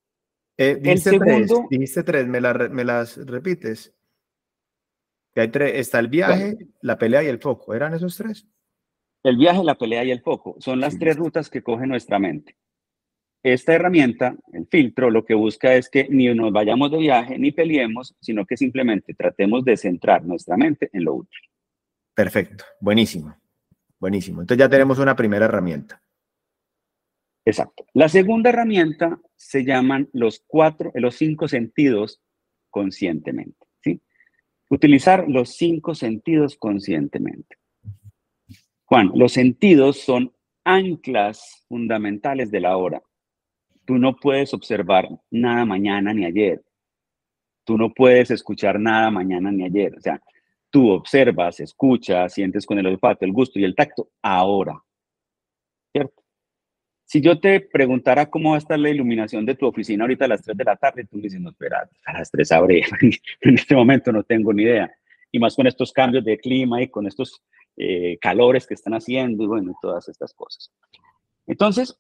Eh, 0.58 0.78
el 0.84 1.00
segundo, 1.00 1.26
tres, 1.30 1.70
dijiste 1.70 2.04
tres, 2.04 2.28
¿me, 2.28 2.42
me 2.42 2.84
las 2.84 3.16
repites? 3.16 3.96
Que 5.34 5.40
hay 5.40 5.48
tres, 5.48 5.72
está 5.76 6.00
el 6.00 6.10
viaje, 6.10 6.58
la 6.82 6.98
pelea 6.98 7.24
y 7.24 7.28
el 7.28 7.40
foco. 7.40 7.74
¿Eran 7.74 7.94
esos 7.94 8.18
tres? 8.18 8.46
El 9.24 9.38
viaje, 9.38 9.64
la 9.64 9.76
pelea 9.76 10.04
y 10.04 10.12
el 10.12 10.20
foco 10.20 10.58
son 10.60 10.82
las 10.82 11.00
tres 11.00 11.16
rutas 11.16 11.50
que 11.50 11.64
coge 11.64 11.88
nuestra 11.88 12.20
mente. 12.20 12.59
Esta 13.42 13.74
herramienta, 13.74 14.36
el 14.52 14.68
filtro, 14.68 15.10
lo 15.10 15.24
que 15.24 15.34
busca 15.34 15.74
es 15.76 15.90
que 15.90 16.08
ni 16.10 16.34
nos 16.34 16.52
vayamos 16.52 16.92
de 16.92 16.98
viaje 16.98 17.40
ni 17.40 17.52
peleemos, 17.52 18.16
sino 18.20 18.46
que 18.46 18.58
simplemente 18.58 19.14
tratemos 19.14 19.64
de 19.64 19.78
centrar 19.78 20.26
nuestra 20.26 20.58
mente 20.58 20.90
en 20.92 21.06
lo 21.06 21.16
útil. 21.16 21.40
Perfecto, 22.14 22.66
buenísimo, 22.82 23.34
buenísimo. 23.98 24.42
Entonces 24.42 24.60
ya 24.60 24.70
tenemos 24.70 25.00
una 25.00 25.16
primera 25.16 25.46
herramienta. 25.46 26.02
Exacto. 27.46 27.86
La 27.94 28.10
segunda 28.10 28.50
herramienta 28.50 29.20
se 29.38 29.64
llaman 29.64 30.10
los 30.12 30.44
cuatro, 30.46 30.92
los 30.96 31.16
cinco 31.16 31.48
sentidos 31.48 32.22
conscientemente. 32.70 33.66
¿sí? 33.82 34.02
Utilizar 34.70 35.26
los 35.30 35.56
cinco 35.56 35.96
sentidos 35.96 36.58
conscientemente. 36.58 37.56
Juan, 38.84 39.12
los 39.16 39.32
sentidos 39.32 40.00
son 40.00 40.34
anclas 40.66 41.64
fundamentales 41.70 42.52
de 42.52 42.60
la 42.60 42.76
hora. 42.76 43.02
Tú 43.90 43.98
no 43.98 44.16
puedes 44.16 44.54
observar 44.54 45.10
nada 45.32 45.66
mañana 45.66 46.14
ni 46.14 46.24
ayer. 46.24 46.62
Tú 47.64 47.76
no 47.76 47.92
puedes 47.92 48.30
escuchar 48.30 48.80
nada 48.80 49.10
mañana 49.10 49.52
ni 49.52 49.66
ayer. 49.66 49.96
O 49.98 50.00
sea, 50.00 50.22
tú 50.70 50.92
observas, 50.92 51.60
escuchas, 51.60 52.32
sientes 52.32 52.68
con 52.68 52.78
el 52.78 52.86
olfato, 52.86 53.26
el 53.26 53.32
gusto 53.32 53.58
y 53.58 53.64
el 53.64 53.74
tacto 53.74 54.12
ahora. 54.22 54.80
¿Cierto? 55.92 56.22
Si 57.04 57.20
yo 57.20 57.40
te 57.40 57.62
preguntara 57.62 58.30
cómo 58.30 58.52
va 58.52 58.58
a 58.58 58.60
estar 58.60 58.78
la 58.78 58.92
iluminación 58.92 59.44
de 59.44 59.56
tu 59.56 59.66
oficina 59.66 60.04
ahorita 60.04 60.26
a 60.26 60.28
las 60.28 60.44
3 60.44 60.56
de 60.56 60.64
la 60.66 60.76
tarde, 60.76 61.06
tú 61.06 61.18
me 61.18 61.24
dices, 61.24 61.42
no, 61.42 61.50
espera, 61.50 61.90
a 62.06 62.14
las 62.14 62.30
3 62.30 62.52
abre. 62.52 62.84
en 63.42 63.56
este 63.56 63.74
momento 63.74 64.12
no 64.12 64.22
tengo 64.22 64.54
ni 64.54 64.62
idea. 64.62 64.94
Y 65.32 65.40
más 65.40 65.56
con 65.56 65.66
estos 65.66 65.92
cambios 65.92 66.24
de 66.24 66.38
clima 66.38 66.80
y 66.80 66.90
con 66.90 67.08
estos 67.08 67.42
eh, 67.76 68.20
calores 68.22 68.68
que 68.68 68.76
están 68.76 68.94
haciendo 68.94 69.46
y 69.46 69.48
bueno, 69.48 69.74
todas 69.82 70.08
estas 70.10 70.32
cosas. 70.36 70.72
Entonces, 71.48 72.00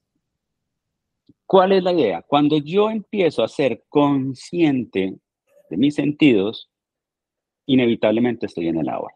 ¿cuál 1.49 1.71
es 1.71 1.81
la 1.81 1.93
idea? 1.93 2.21
Cuando 2.21 2.59
yo 2.59 2.91
empiezo 2.91 3.43
a 3.43 3.47
ser 3.47 3.83
consciente 3.89 5.15
de 5.67 5.77
mis 5.77 5.95
sentidos, 5.95 6.69
inevitablemente 7.65 8.45
estoy 8.45 8.67
en 8.67 8.77
el 8.77 8.88
ahora. 8.88 9.15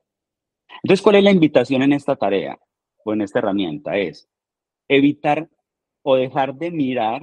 Entonces, 0.81 1.03
¿cuál 1.03 1.17
es 1.17 1.23
la 1.23 1.29
invitación 1.29 1.83
en 1.83 1.93
esta 1.93 2.15
tarea 2.15 2.57
o 3.05 3.13
en 3.13 3.21
esta 3.21 3.37
herramienta? 3.37 3.97
Es 3.97 4.27
evitar 4.87 5.47
o 6.01 6.15
dejar 6.15 6.55
de 6.55 6.71
mirar 6.71 7.21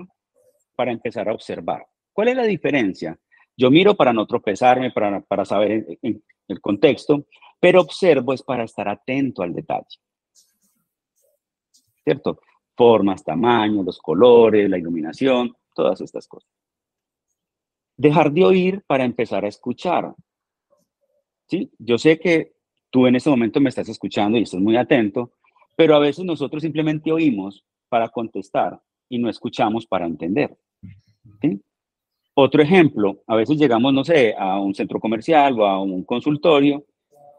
para 0.76 0.92
empezar 0.92 1.28
a 1.28 1.34
observar. 1.34 1.84
¿Cuál 2.12 2.28
es 2.28 2.36
la 2.36 2.44
diferencia? 2.44 3.18
Yo 3.56 3.68
miro 3.68 3.96
para 3.96 4.12
no 4.12 4.28
tropezarme, 4.28 4.92
para, 4.92 5.22
para 5.22 5.44
saber 5.44 5.98
el 6.02 6.60
contexto, 6.60 7.26
pero 7.58 7.80
observo 7.80 8.32
es 8.32 8.44
para 8.44 8.62
estar 8.62 8.88
atento 8.88 9.42
al 9.42 9.54
detalle. 9.54 9.98
¿Cierto? 12.04 12.38
Formas, 12.80 13.22
tamaños, 13.22 13.84
los 13.84 13.98
colores, 13.98 14.70
la 14.70 14.78
iluminación, 14.78 15.54
todas 15.74 16.00
estas 16.00 16.26
cosas. 16.26 16.48
Dejar 17.94 18.32
de 18.32 18.42
oír 18.42 18.82
para 18.86 19.04
empezar 19.04 19.44
a 19.44 19.48
escuchar. 19.48 20.14
¿Sí? 21.46 21.70
Yo 21.78 21.98
sé 21.98 22.18
que 22.18 22.54
tú 22.88 23.06
en 23.06 23.16
ese 23.16 23.28
momento 23.28 23.60
me 23.60 23.68
estás 23.68 23.90
escuchando 23.90 24.38
y 24.38 24.44
estás 24.44 24.62
muy 24.62 24.78
atento, 24.78 25.32
pero 25.76 25.94
a 25.94 25.98
veces 25.98 26.24
nosotros 26.24 26.62
simplemente 26.62 27.12
oímos 27.12 27.66
para 27.90 28.08
contestar 28.08 28.80
y 29.10 29.18
no 29.18 29.28
escuchamos 29.28 29.84
para 29.84 30.06
entender. 30.06 30.56
Otro 32.32 32.62
ejemplo, 32.62 33.22
a 33.26 33.36
veces 33.36 33.58
llegamos, 33.58 33.92
no 33.92 34.04
sé, 34.04 34.34
a 34.38 34.58
un 34.58 34.74
centro 34.74 34.98
comercial 34.98 35.60
o 35.60 35.66
a 35.66 35.82
un 35.82 36.02
consultorio 36.04 36.86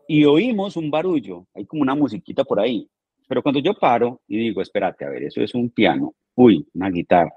y 0.07 0.23
oímos 0.23 0.77
un 0.77 0.91
barullo, 0.91 1.47
hay 1.55 1.65
como 1.65 1.81
una 1.81 1.95
musiquita 1.95 2.43
por 2.43 2.59
ahí, 2.59 2.87
Pero 3.31 3.41
cuando 3.41 3.61
yo 3.61 3.73
paro 3.73 4.19
y 4.27 4.37
digo, 4.39 4.61
espérate, 4.61 5.05
a 5.05 5.09
ver, 5.09 5.23
eso 5.23 5.39
es 5.39 5.55
un 5.55 5.69
piano, 5.69 6.13
uy, 6.35 6.67
una 6.73 6.89
guitarra, 6.89 7.33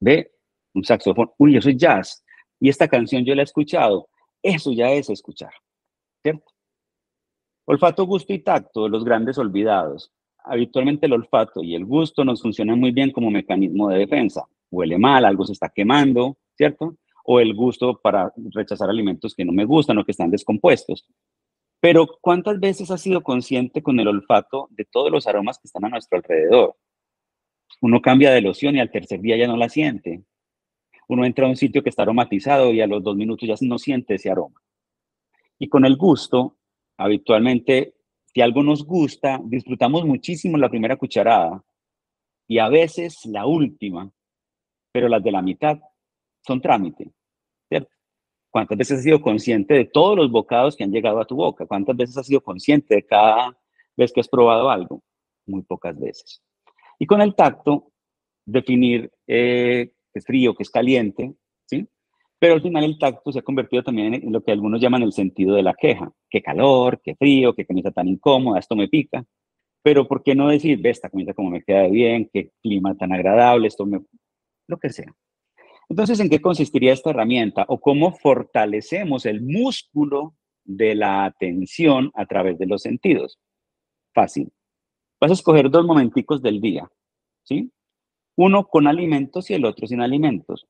ve, 0.00 0.32
un 0.74 0.82
saxofón, 0.82 1.30
uy, 1.38 1.56
eso 1.56 1.70
es 1.70 1.76
jazz, 1.76 2.24
y 2.58 2.68
esta 2.68 2.88
canción 2.88 3.24
yo 3.24 3.36
la 3.36 3.42
he 3.42 3.44
escuchado, 3.44 4.08
eso 4.42 4.72
ya 4.72 4.90
es 4.90 5.08
escuchar, 5.10 5.52
¿cierto? 6.24 6.44
Olfato, 7.66 8.04
gusto 8.04 8.32
y 8.32 8.40
tacto, 8.40 8.88
los 8.88 9.04
grandes 9.04 9.38
olvidados. 9.38 10.10
Habitualmente 10.38 11.06
el 11.06 11.12
olfato 11.12 11.62
y 11.62 11.76
el 11.76 11.84
gusto 11.84 12.24
nos 12.24 12.42
funcionan 12.42 12.80
muy 12.80 12.90
bien 12.90 13.12
como 13.12 13.30
mecanismo 13.30 13.90
de 13.90 13.98
defensa. 13.98 14.44
Huele 14.72 14.98
mal, 14.98 15.24
algo 15.24 15.46
se 15.46 15.52
está 15.52 15.68
quemando, 15.68 16.36
¿cierto? 16.56 16.96
O 17.24 17.38
el 17.38 17.54
gusto 17.54 18.00
para 18.02 18.32
rechazar 18.52 18.90
alimentos 18.90 19.36
que 19.36 19.44
no 19.44 19.52
me 19.52 19.64
gustan 19.64 19.98
o 19.98 20.04
que 20.04 20.10
están 20.10 20.32
descompuestos. 20.32 21.06
Pero 21.80 22.08
¿cuántas 22.20 22.58
veces 22.58 22.90
has 22.90 23.00
sido 23.00 23.22
consciente 23.22 23.82
con 23.82 24.00
el 24.00 24.08
olfato 24.08 24.68
de 24.70 24.84
todos 24.84 25.12
los 25.12 25.26
aromas 25.26 25.58
que 25.58 25.68
están 25.68 25.84
a 25.84 25.88
nuestro 25.88 26.18
alrededor? 26.18 26.76
Uno 27.80 28.00
cambia 28.02 28.32
de 28.32 28.40
loción 28.40 28.76
y 28.76 28.80
al 28.80 28.90
tercer 28.90 29.20
día 29.20 29.36
ya 29.36 29.46
no 29.46 29.56
la 29.56 29.68
siente. 29.68 30.24
Uno 31.08 31.24
entra 31.24 31.46
a 31.46 31.50
un 31.50 31.56
sitio 31.56 31.82
que 31.82 31.90
está 31.90 32.02
aromatizado 32.02 32.72
y 32.72 32.80
a 32.80 32.86
los 32.86 33.02
dos 33.02 33.16
minutos 33.16 33.48
ya 33.48 33.54
no 33.66 33.78
siente 33.78 34.16
ese 34.16 34.30
aroma. 34.30 34.60
Y 35.58 35.68
con 35.68 35.84
el 35.84 35.96
gusto, 35.96 36.58
habitualmente, 36.96 37.94
si 38.26 38.40
algo 38.40 38.62
nos 38.62 38.84
gusta, 38.84 39.40
disfrutamos 39.44 40.04
muchísimo 40.04 40.58
la 40.58 40.68
primera 40.68 40.96
cucharada 40.96 41.62
y 42.46 42.58
a 42.58 42.68
veces 42.68 43.24
la 43.26 43.46
última, 43.46 44.10
pero 44.92 45.08
las 45.08 45.22
de 45.22 45.32
la 45.32 45.42
mitad 45.42 45.78
son 46.46 46.60
trámite. 46.60 47.12
¿Cuántas 48.50 48.78
veces 48.78 48.98
has 48.98 49.04
sido 49.04 49.20
consciente 49.20 49.74
de 49.74 49.84
todos 49.84 50.16
los 50.16 50.30
bocados 50.30 50.76
que 50.76 50.84
han 50.84 50.90
llegado 50.90 51.20
a 51.20 51.26
tu 51.26 51.36
boca? 51.36 51.66
¿Cuántas 51.66 51.96
veces 51.96 52.16
has 52.16 52.26
sido 52.26 52.40
consciente 52.40 52.94
de 52.94 53.06
cada 53.06 53.56
vez 53.96 54.12
que 54.12 54.20
has 54.20 54.28
probado 54.28 54.70
algo? 54.70 55.02
Muy 55.46 55.62
pocas 55.62 55.98
veces. 55.98 56.42
Y 56.98 57.06
con 57.06 57.20
el 57.20 57.34
tacto, 57.34 57.92
definir 58.46 59.10
eh, 59.26 59.92
qué 60.12 60.18
es 60.18 60.24
frío, 60.24 60.54
qué 60.54 60.62
es 60.62 60.70
caliente, 60.70 61.34
¿sí? 61.66 61.86
Pero 62.38 62.54
al 62.54 62.62
final 62.62 62.84
el 62.84 62.98
tacto 62.98 63.32
se 63.32 63.40
ha 63.40 63.42
convertido 63.42 63.82
también 63.82 64.14
en 64.14 64.32
lo 64.32 64.42
que 64.42 64.52
algunos 64.52 64.80
llaman 64.80 65.02
el 65.02 65.12
sentido 65.12 65.54
de 65.54 65.62
la 65.62 65.74
queja. 65.74 66.10
Qué 66.30 66.40
calor, 66.40 67.00
qué 67.02 67.16
frío, 67.16 67.54
qué 67.54 67.66
camisa 67.66 67.90
tan 67.90 68.08
incómoda, 68.08 68.58
esto 68.58 68.76
me 68.76 68.88
pica. 68.88 69.24
Pero 69.82 70.06
¿por 70.06 70.22
qué 70.22 70.34
no 70.34 70.48
decir, 70.48 70.80
ve, 70.80 70.90
esta 70.90 71.10
camisa 71.10 71.34
como 71.34 71.50
me 71.50 71.62
queda 71.62 71.86
bien, 71.88 72.30
qué 72.32 72.52
clima 72.62 72.96
tan 72.96 73.12
agradable, 73.12 73.68
esto 73.68 73.86
me... 73.86 74.00
lo 74.68 74.78
que 74.78 74.90
sea. 74.90 75.12
Entonces, 75.88 76.20
¿en 76.20 76.28
qué 76.28 76.40
consistiría 76.40 76.92
esta 76.92 77.10
herramienta 77.10 77.64
o 77.68 77.80
cómo 77.80 78.12
fortalecemos 78.12 79.24
el 79.24 79.40
músculo 79.42 80.34
de 80.64 80.94
la 80.94 81.24
atención 81.24 82.10
a 82.14 82.26
través 82.26 82.58
de 82.58 82.66
los 82.66 82.82
sentidos? 82.82 83.38
Fácil. 84.12 84.52
Vas 85.20 85.30
a 85.30 85.34
escoger 85.34 85.70
dos 85.70 85.86
momenticos 85.86 86.42
del 86.42 86.60
día, 86.60 86.88
¿sí? 87.42 87.72
Uno 88.36 88.66
con 88.66 88.86
alimentos 88.86 89.50
y 89.50 89.54
el 89.54 89.64
otro 89.64 89.86
sin 89.86 90.00
alimentos. 90.00 90.66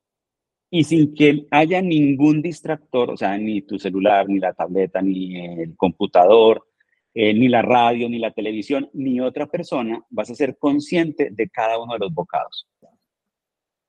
Y 0.71 0.85
sin 0.85 1.15
que 1.15 1.47
haya 1.51 1.83
ningún 1.83 2.41
distractor, 2.43 3.11
o 3.11 3.17
sea, 3.17 3.37
ni 3.39 3.63
tu 3.63 3.79
celular, 3.79 4.29
ni 4.29 4.39
la 4.39 4.53
tableta, 4.53 5.03
ni 5.03 5.37
el 5.37 5.77
computador, 5.77 6.67
eh, 7.15 7.35
ni 7.35 7.49
la 7.49 7.63
radio, 7.63 8.09
ni 8.09 8.19
la 8.19 8.31
televisión, 8.31 8.89
ni 8.93 9.21
otra 9.21 9.47
persona, 9.47 10.01
vas 10.11 10.31
a 10.31 10.35
ser 10.35 10.59
consciente 10.59 11.31
de 11.31 11.49
cada 11.49 11.79
uno 11.83 11.95
de 11.95 12.01
los 12.01 12.15
bocados. 12.15 12.69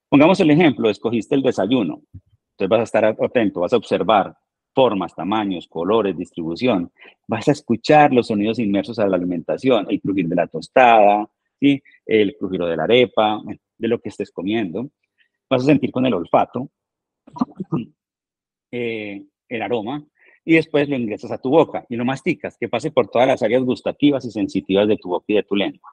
Pongamos 0.10 0.40
el 0.40 0.50
ejemplo, 0.50 0.90
escogiste 0.90 1.36
el 1.36 1.44
desayuno. 1.44 2.02
Entonces 2.14 2.70
vas 2.70 2.80
a 2.80 2.84
estar 2.84 3.06
atento, 3.06 3.62
vas 3.62 3.74
a 3.74 3.78
observar 3.78 4.36
formas, 4.74 5.16
tamaños, 5.16 5.68
colores, 5.68 6.18
distribución. 6.18 6.92
Vas 7.28 7.48
a 7.48 7.52
escuchar 7.52 8.12
los 8.12 8.28
sonidos 8.28 8.60
inmersos 8.60 8.98
a 8.98 9.08
la 9.08 9.18
alimentación, 9.18 9.86
el 9.90 10.02
crujir 10.02 10.28
de 10.28 10.36
la 10.36 10.48
tostada, 10.48 11.30
¿sí? 11.60 11.82
el 12.06 12.36
crujir 12.38 12.62
de 12.62 12.76
la 12.76 12.84
arepa, 12.84 13.42
de 13.78 13.88
lo 13.88 14.00
que 14.00 14.10
estés 14.10 14.32
comiendo. 14.32 14.90
Vas 15.50 15.64
a 15.64 15.66
sentir 15.66 15.92
con 15.92 16.06
el 16.06 16.14
olfato 16.14 16.70
eh, 18.72 19.24
el 19.48 19.62
aroma 19.62 20.04
y 20.44 20.56
después 20.56 20.90
lo 20.90 20.96
ingresas 20.96 21.32
a 21.32 21.38
tu 21.38 21.52
boca 21.52 21.86
y 21.88 21.96
lo 21.96 22.06
masticas, 22.06 22.58
que 22.58 22.68
pase 22.68 22.92
por 22.92 23.10
todas 23.10 23.28
las 23.28 23.44
áreas 23.44 23.64
gustativas 23.64 24.26
y 24.26 24.32
sensitivas 24.32 24.88
de 24.88 24.98
tu 24.98 25.10
boca 25.10 25.26
y 25.28 25.36
de 25.36 25.44
tu 25.44 25.56
lengua. 25.56 25.92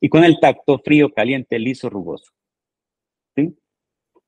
Y 0.00 0.08
con 0.08 0.24
el 0.24 0.40
tacto 0.40 0.80
frío, 0.80 1.12
caliente, 1.12 1.58
liso, 1.58 1.88
rugoso. 1.88 2.32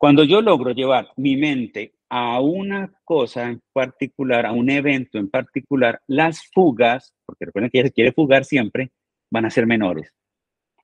Cuando 0.04 0.22
yo 0.22 0.42
logro 0.42 0.72
llevar 0.72 1.08
mi 1.16 1.34
mente 1.34 1.94
a 2.10 2.38
una 2.38 2.92
cosa 3.04 3.48
en 3.48 3.62
particular, 3.72 4.44
a 4.44 4.52
un 4.52 4.68
evento 4.68 5.16
en 5.16 5.30
particular, 5.30 6.02
las 6.08 6.46
fugas, 6.52 7.14
porque 7.24 7.46
recuerden 7.46 7.70
que 7.70 7.80
ella 7.80 7.88
quiere 7.88 8.12
fugar 8.12 8.44
siempre, 8.44 8.90
van 9.30 9.46
a 9.46 9.50
ser 9.50 9.66
menores. 9.66 10.12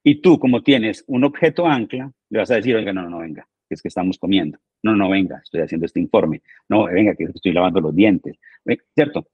Y 0.03 0.23
tú, 0.23 0.39
como 0.39 0.63
tienes 0.63 1.05
un 1.07 1.25
objeto 1.25 1.67
ancla, 1.67 2.11
le 2.31 2.39
vas 2.39 2.51
a 2.51 2.55
decir, 2.55 2.75
oiga, 2.75 2.95
no, 2.95 3.11
no, 3.11 3.19
venga, 3.19 3.47
es 3.69 3.83
que 3.83 3.89
estamos 3.89 4.19
comiendo. 4.19 4.59
No, 4.83 4.97
no, 4.97 5.11
venga, 5.11 5.43
estoy 5.45 5.61
haciendo 5.61 5.85
este 5.85 6.01
informe. 6.01 6.41
No, 6.67 6.85
venga, 6.85 7.15
que 7.15 7.25
estoy 7.25 7.53
lavando 7.53 7.83
los 7.83 7.95
dientes. 7.95 8.39
¿Cierto? 8.95 9.29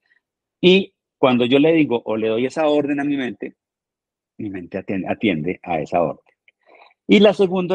Y 0.61 0.95
cuando 1.17 1.47
yo 1.47 1.61
le 1.61 1.73
digo 1.73 2.03
o 2.05 2.17
le 2.17 2.27
doy 2.27 2.47
esa 2.47 2.67
orden 2.67 2.99
a 2.99 3.05
mi 3.05 3.17
mente, 3.17 3.55
mi 4.39 4.51
mente 4.51 4.79
atiende 4.79 5.61
a 5.63 5.79
esa 5.79 6.03
orden. 6.03 6.36
Y 7.09 7.25
el 7.25 7.35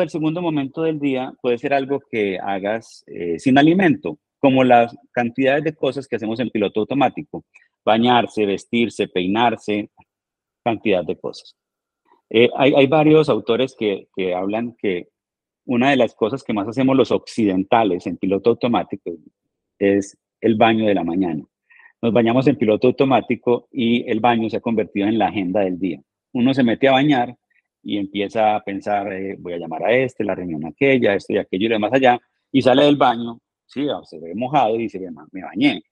segundo 0.10 0.42
momento 0.42 0.82
del 0.82 1.00
día 1.00 1.34
puede 1.42 1.58
ser 1.58 1.74
algo 1.74 2.02
que 2.12 2.38
hagas 2.38 3.04
eh, 3.08 3.40
sin 3.40 3.58
alimento, 3.58 4.20
como 4.40 4.64
las 4.64 4.96
cantidades 5.12 5.64
de 5.64 5.74
cosas 5.74 6.08
que 6.08 6.18
hacemos 6.18 6.40
en 6.40 6.50
piloto 6.50 6.82
automático. 6.82 7.46
Bañarse, 7.86 8.46
vestirse, 8.46 9.08
peinarse, 9.08 9.90
cantidad 10.64 11.06
de 11.06 11.18
cosas. 11.18 11.56
Eh, 12.30 12.50
hay, 12.58 12.74
hay, 12.76 12.88
varios 12.88 13.30
autores 13.30 13.76
que, 13.78 14.08
que 14.16 14.34
hablan 14.34 14.76
que 14.78 15.08
una 15.66 15.92
de 15.92 15.98
las 15.98 16.14
cosas 16.14 16.44
que 16.44 16.54
más 16.54 16.68
hacemos 16.68 16.96
los 16.96 17.12
occidentales 17.12 18.08
en 18.08 18.18
piloto 18.18 18.52
automático 18.52 19.12
es 19.80 20.18
el 20.42 20.56
baño 20.56 20.86
de 20.86 20.96
la 20.96 21.04
mañana. 21.04 21.44
Nos 22.02 22.14
bañamos 22.14 22.48
en 22.48 22.58
piloto 22.58 22.88
automático 22.88 23.68
y 23.72 24.10
el 24.10 24.20
baño 24.20 24.50
se 24.50 24.58
ha 24.58 24.62
convertido 24.62 25.08
en 25.08 25.18
la 25.18 25.28
agenda 25.28 25.62
del 25.62 25.80
día. 25.80 26.02
Uno 26.34 26.54
se 26.54 26.64
mete 26.64 26.88
a 26.88 26.94
bañar 26.94 27.38
y 27.84 27.98
empieza 27.98 28.56
a 28.56 28.64
pensar, 28.64 29.12
eh, 29.14 29.36
voy 29.40 29.54
a 29.54 29.58
llamar 29.58 29.86
a 29.86 29.92
este, 29.94 30.24
la 30.24 30.36
reunión 30.36 30.66
aquella, 30.66 31.16
esto 31.16 31.34
y 31.34 31.38
aquello 31.38 31.66
y 31.68 31.70
demás 31.70 31.94
allá, 31.94 32.20
y 32.52 32.62
sale 32.62 32.86
del 32.86 32.98
baño, 32.98 33.40
sí, 33.66 33.88
ah, 33.90 34.02
se 34.04 34.20
ve 34.20 34.34
mojado 34.36 34.76
y 34.76 34.84
dice, 34.84 35.00
me 35.32 35.44
bañé, 35.44 35.84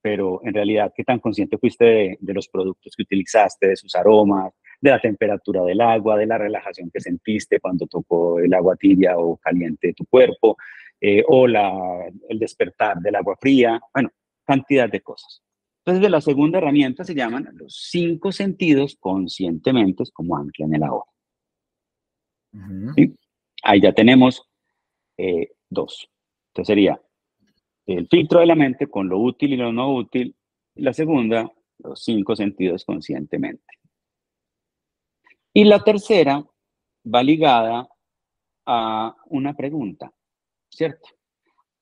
pero 0.00 0.40
en 0.44 0.54
realidad, 0.54 0.92
¿qué 0.96 1.04
tan 1.04 1.18
consciente 1.18 1.58
fuiste 1.58 2.16
de, 2.20 2.34
los 2.34 2.48
productos 2.48 2.94
que 2.96 3.02
utilizaste, 3.02 3.68
de 3.68 3.76
sus 3.76 3.94
aromas, 3.94 4.52
de 4.80 4.90
la 4.90 5.00
temperatura 5.00 5.62
del 5.62 5.80
agua, 5.80 6.16
de 6.16 6.26
la 6.26 6.38
relajación 6.38 6.90
que 6.90 7.00
sentiste 7.00 7.60
cuando 7.60 7.86
tocó 7.86 8.38
el 8.38 8.54
agua 8.54 8.76
tibia 8.76 9.18
o 9.18 9.36
caliente 9.36 9.88
de 9.88 9.94
tu 9.94 10.06
cuerpo, 10.06 10.56
eh, 11.00 11.22
o 11.26 11.46
la, 11.46 11.72
el 12.28 12.38
despertar 12.38 12.98
del 12.98 13.16
agua 13.16 13.36
fría, 13.40 13.80
bueno, 13.92 14.10
cantidad 14.44 14.88
de 14.88 15.00
cosas. 15.00 15.42
Entonces, 15.84 16.02
de 16.02 16.10
la 16.10 16.20
segunda 16.20 16.58
herramienta 16.58 17.04
se 17.04 17.14
llaman 17.14 17.48
los 17.54 17.88
cinco 17.90 18.30
sentidos 18.30 18.96
conscientemente 19.00 20.04
como 20.12 20.36
ancla 20.36 20.66
en 20.66 20.74
el 20.74 20.82
ahora. 20.82 21.10
Ahí 23.62 23.80
ya 23.80 23.92
tenemos 23.92 24.48
eh, 25.16 25.52
dos. 25.68 26.08
Entonces 26.48 26.66
sería 26.66 27.00
el 27.86 28.06
filtro 28.08 28.40
de 28.40 28.46
la 28.46 28.54
mente 28.54 28.86
con 28.86 29.08
lo 29.08 29.18
útil 29.18 29.52
y 29.52 29.56
lo 29.56 29.72
no 29.72 29.94
útil. 29.94 30.36
La 30.76 30.92
segunda, 30.92 31.50
los 31.78 32.02
cinco 32.02 32.36
sentidos 32.36 32.84
conscientemente. 32.84 33.64
Y 35.52 35.64
la 35.64 35.82
tercera 35.82 36.44
va 37.12 37.22
ligada 37.22 37.88
a 38.66 39.16
una 39.26 39.54
pregunta, 39.54 40.12
¿cierto? 40.68 41.08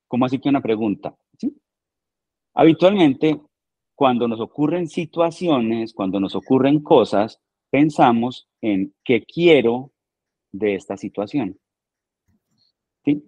¿Cómo 0.07 0.25
así 0.25 0.39
que 0.39 0.49
una 0.49 0.63
pregunta? 0.63 1.15
Habitualmente, 2.55 3.39
cuando 3.95 4.29
nos 4.29 4.41
ocurren 4.41 4.89
situaciones, 4.89 5.93
cuando 5.93 6.21
nos 6.21 6.35
ocurren 6.35 6.81
cosas, 6.83 7.41
pensamos 7.71 8.49
en 8.63 8.95
qué 9.05 9.25
quiero 9.25 9.93
de 10.59 10.75
esta 10.75 10.97
situación. 10.97 11.59
¿Sí? 13.05 13.23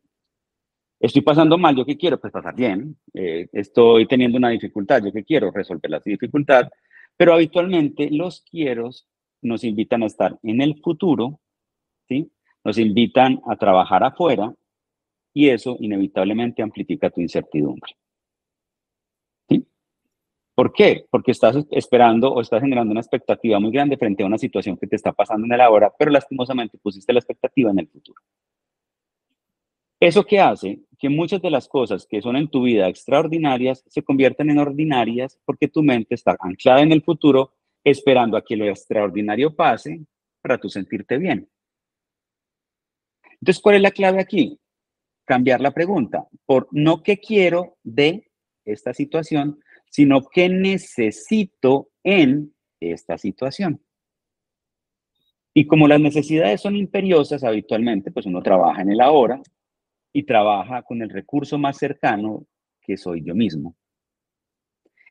Estoy 1.00 1.22
pasando 1.22 1.56
mal, 1.58 1.76
¿yo 1.76 1.84
qué 1.84 1.96
quiero? 1.96 2.20
Pues 2.20 2.32
pasar 2.32 2.54
bien. 2.54 2.96
Eh, 3.14 3.48
estoy 3.52 4.06
teniendo 4.06 4.36
una 4.36 4.50
dificultad, 4.50 5.02
¿yo 5.04 5.12
qué 5.12 5.24
quiero? 5.24 5.50
Resolver 5.50 5.90
la 5.90 6.00
dificultad. 6.00 6.68
Pero 7.16 7.34
habitualmente 7.34 8.10
los 8.10 8.42
quieros 8.42 9.06
nos 9.42 9.62
invitan 9.64 10.02
a 10.02 10.06
estar 10.06 10.38
en 10.42 10.60
el 10.60 10.80
futuro, 10.82 11.40
¿sí? 12.08 12.30
Nos 12.64 12.78
invitan 12.78 13.40
a 13.48 13.56
trabajar 13.56 14.02
afuera 14.02 14.52
y 15.32 15.48
eso 15.48 15.76
inevitablemente 15.78 16.62
amplifica 16.62 17.10
tu 17.10 17.20
incertidumbre. 17.20 17.92
¿Por 20.58 20.72
qué? 20.72 21.06
Porque 21.08 21.30
estás 21.30 21.54
esperando 21.70 22.32
o 22.32 22.40
estás 22.40 22.60
generando 22.60 22.90
una 22.90 23.00
expectativa 23.00 23.60
muy 23.60 23.70
grande 23.70 23.96
frente 23.96 24.24
a 24.24 24.26
una 24.26 24.38
situación 24.38 24.76
que 24.76 24.88
te 24.88 24.96
está 24.96 25.12
pasando 25.12 25.46
en 25.46 25.52
el 25.52 25.60
ahora, 25.60 25.94
pero 25.96 26.10
lastimosamente 26.10 26.78
pusiste 26.78 27.12
la 27.12 27.20
expectativa 27.20 27.70
en 27.70 27.78
el 27.78 27.86
futuro. 27.86 28.20
¿Eso 30.00 30.24
qué 30.24 30.40
hace? 30.40 30.80
Que 30.98 31.08
muchas 31.08 31.40
de 31.40 31.50
las 31.52 31.68
cosas 31.68 32.08
que 32.10 32.20
son 32.20 32.34
en 32.34 32.48
tu 32.48 32.64
vida 32.64 32.88
extraordinarias 32.88 33.84
se 33.86 34.02
convierten 34.02 34.50
en 34.50 34.58
ordinarias 34.58 35.38
porque 35.44 35.68
tu 35.68 35.84
mente 35.84 36.16
está 36.16 36.36
anclada 36.40 36.80
en 36.80 36.90
el 36.90 37.04
futuro 37.04 37.52
esperando 37.84 38.36
a 38.36 38.42
que 38.42 38.56
lo 38.56 38.66
extraordinario 38.66 39.54
pase 39.54 40.00
para 40.42 40.58
tú 40.58 40.68
sentirte 40.68 41.18
bien. 41.18 41.48
Entonces, 43.40 43.62
¿cuál 43.62 43.76
es 43.76 43.82
la 43.82 43.92
clave 43.92 44.20
aquí? 44.20 44.58
Cambiar 45.24 45.60
la 45.60 45.70
pregunta 45.70 46.26
por 46.44 46.66
no 46.72 47.04
qué 47.04 47.18
quiero 47.18 47.76
de 47.84 48.28
esta 48.64 48.92
situación, 48.92 49.60
sino 49.90 50.22
qué 50.22 50.48
necesito 50.48 51.90
en 52.02 52.54
esta 52.80 53.18
situación. 53.18 53.80
Y 55.54 55.66
como 55.66 55.88
las 55.88 56.00
necesidades 56.00 56.60
son 56.60 56.76
imperiosas 56.76 57.42
habitualmente, 57.42 58.12
pues 58.12 58.26
uno 58.26 58.42
trabaja 58.42 58.82
en 58.82 58.92
el 58.92 59.00
ahora 59.00 59.40
y 60.12 60.22
trabaja 60.24 60.82
con 60.82 61.02
el 61.02 61.10
recurso 61.10 61.58
más 61.58 61.78
cercano 61.78 62.46
que 62.80 62.96
soy 62.96 63.24
yo 63.24 63.34
mismo. 63.34 63.76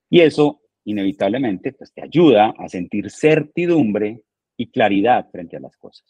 Y 0.10 0.22
eso, 0.22 0.62
inevitablemente, 0.86 1.74
pues 1.74 1.92
te 1.94 2.02
ayuda 2.02 2.54
a 2.58 2.70
sentir 2.70 3.10
certidumbre 3.10 4.22
y 4.56 4.72
claridad 4.72 5.30
frente 5.30 5.58
a 5.58 5.60
las 5.60 5.76
cosas. 5.76 6.06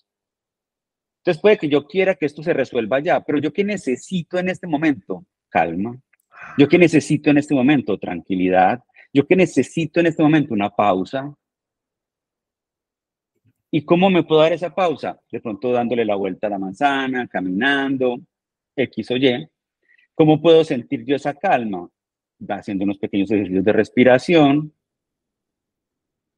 Entonces 1.20 1.42
puede 1.42 1.58
que 1.58 1.68
yo 1.68 1.86
quiera 1.86 2.16
que 2.16 2.26
esto 2.26 2.42
se 2.42 2.54
resuelva 2.54 3.00
ya, 3.00 3.22
pero 3.22 3.40
yo 3.40 3.52
qué 3.52 3.64
necesito 3.64 4.38
en 4.38 4.50
este 4.50 4.68
momento? 4.68 5.26
Calma. 5.50 6.00
Yo 6.58 6.68
qué 6.68 6.78
necesito 6.78 7.30
en 7.30 7.38
este 7.38 7.54
momento? 7.54 7.98
Tranquilidad. 7.98 8.84
Yo 9.14 9.26
qué 9.26 9.36
necesito 9.36 10.00
en 10.00 10.08
este 10.08 10.24
momento? 10.24 10.54
Una 10.54 10.70
pausa. 10.70 11.34
¿Y 13.70 13.84
cómo 13.84 14.10
me 14.10 14.24
puedo 14.24 14.42
dar 14.42 14.54
esa 14.54 14.74
pausa? 14.74 15.20
De 15.32 15.42
pronto 15.42 15.72
dándole 15.72 16.06
la 16.06 16.16
vuelta 16.16 16.48
a 16.48 16.50
la 16.52 16.60
manzana, 16.60 17.28
caminando, 17.28 18.18
X 18.76 19.12
o 19.12 19.18
Y. 19.18 19.48
¿Cómo 20.16 20.42
puedo 20.42 20.64
sentir 20.64 21.06
yo 21.06 21.16
esa 21.16 21.34
calma? 21.34 21.90
Haciendo 22.50 22.86
unos 22.86 22.98
pequeños 22.98 23.30
ejercicios 23.32 23.66
de 23.66 23.74
respiración. 23.74 24.74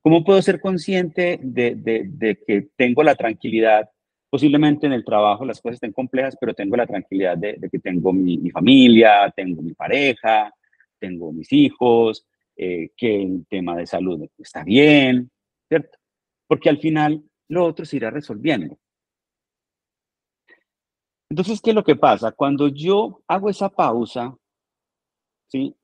¿Cómo 0.02 0.24
puedo 0.24 0.42
ser 0.42 0.60
consciente 0.60 1.40
de, 1.42 2.40
que 2.48 2.70
tengo 2.76 3.04
la 3.04 3.16
tranquilidad? 3.16 3.90
Posiblemente 4.30 4.86
en 4.86 4.94
el 4.94 5.04
trabajo 5.04 5.46
las 5.46 5.60
cosas 5.60 5.76
estén 5.76 5.92
complejas, 5.92 6.38
pero 6.40 6.54
tengo 6.54 6.76
la 6.76 6.86
tranquilidad 6.86 7.38
de, 7.38 7.58
que 7.72 7.80
tengo 7.80 8.14
mi, 8.14 8.50
familia, 8.52 9.34
tengo 9.36 9.62
mi 9.62 9.74
pareja, 9.74 10.54
tengo 11.00 11.32
mis 11.32 11.52
hijos, 11.52 12.28
eh, 12.56 12.92
que 12.96 13.24
el 13.24 13.46
tema 13.50 13.76
de 13.76 13.88
salud 13.88 14.28
está 14.38 14.64
bien, 14.64 15.32
¿cierto? 15.68 15.98
porque 16.50 16.70
al 16.70 16.80
final 16.80 17.24
lo 17.48 17.66
otro 17.66 17.86
se 17.86 17.98
irá 17.98 18.10
resolviendo. 18.10 18.78
Entonces, 21.30 21.62
¿qué 21.62 21.70
es 21.70 21.76
lo 21.76 21.84
que 21.84 21.96
pasa? 21.96 22.32
Cuando 22.32 22.68
yo 22.70 23.22
hago 23.28 23.50
esa 23.50 23.70
pausa, 23.70 24.36
¿sí? 25.48 25.76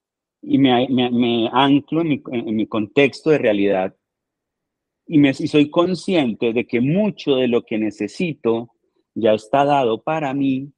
Y 0.41 0.57
me, 0.57 0.87
me, 0.89 1.49
anclo 1.53 2.01
en 2.01 2.07
mi, 2.07 2.23
en 2.31 2.55
mi, 2.55 2.67
contexto 2.67 3.29
de 3.29 3.37
realidad 3.37 3.95
y, 5.07 5.47
soy 5.47 5.69
consciente 5.69 6.53
de 6.53 6.65
que 6.65 6.81
mucho 6.81 7.35
de 7.35 7.47
lo 7.47 7.63
que 7.63 7.77
necesito 7.77 8.71
ya 9.13 9.33
está 9.33 9.63
dado 9.63 10.01
para 10.01 10.33
mí, 10.33 10.71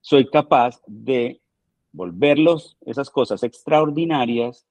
soy 0.00 0.28
capaz 0.28 0.82
de 0.86 1.40
volverlos, 1.92 2.76
esas 2.80 3.08
cosas 3.08 3.42
extraordinarias, 3.44 4.66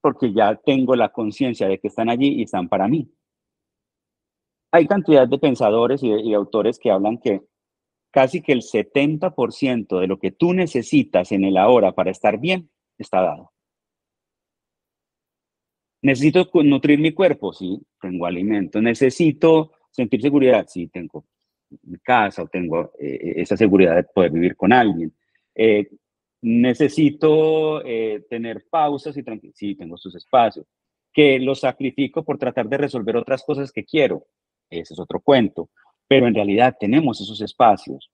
porque 0.00 0.32
ya 0.32 0.54
tengo 0.56 0.96
la 0.96 1.10
conciencia 1.10 1.68
de 1.68 1.78
que 1.78 1.88
están 1.88 2.08
allí 2.08 2.36
y 2.36 2.42
están 2.42 2.68
para 2.68 2.88
mí. 2.88 3.10
Hay 4.72 4.86
cantidad 4.86 5.28
de 5.28 5.38
pensadores 5.38 6.02
y, 6.02 6.32
autores 6.32 6.78
que 6.78 6.90
hablan 6.90 7.18
que 7.18 7.42
casi 8.10 8.40
que 8.40 8.52
el 8.52 8.62
70% 8.62 10.00
de 10.00 10.06
lo 10.06 10.18
que 10.18 10.30
tú 10.30 10.54
necesitas 10.54 11.32
en 11.32 11.44
el 11.44 11.56
ahora 11.56 11.92
para 11.92 12.10
estar 12.10 12.38
bien 12.38 12.70
está 12.98 13.20
dado. 13.22 13.52
Necesito 16.02 16.48
nutrir 16.62 16.98
mi 16.98 17.12
cuerpo, 17.12 17.52
sí, 17.52 17.80
tengo 18.00 18.26
alimento. 18.26 18.80
Necesito 18.80 19.72
sentir 19.90 20.22
seguridad, 20.22 20.66
sí, 20.68 20.88
tengo 20.88 21.24
mi 21.82 21.98
casa 21.98 22.42
o 22.42 22.48
tengo 22.48 22.92
eh, 22.98 23.34
esa 23.36 23.56
seguridad 23.56 23.96
de 23.96 24.04
poder 24.04 24.30
vivir 24.30 24.56
con 24.56 24.72
alguien. 24.72 25.12
Eh, 25.54 25.88
necesito 26.42 27.84
eh, 27.84 28.24
tener 28.28 28.66
pausas 28.70 29.16
y. 29.16 29.24
Sí, 29.54 29.74
tengo 29.74 29.96
sus 29.96 30.14
espacios. 30.14 30.66
Que 31.12 31.38
los 31.38 31.60
sacrifico 31.60 32.22
por 32.24 32.38
tratar 32.38 32.68
de 32.68 32.76
resolver 32.76 33.16
otras 33.16 33.42
cosas 33.42 33.72
que 33.72 33.84
quiero. 33.84 34.26
Ese 34.70 34.94
es 34.94 35.00
otro 35.00 35.20
cuento. 35.20 35.70
Pero 36.06 36.28
en 36.28 36.34
realidad 36.34 36.76
tenemos 36.78 37.20
esos 37.20 37.40
espacios. 37.40 38.10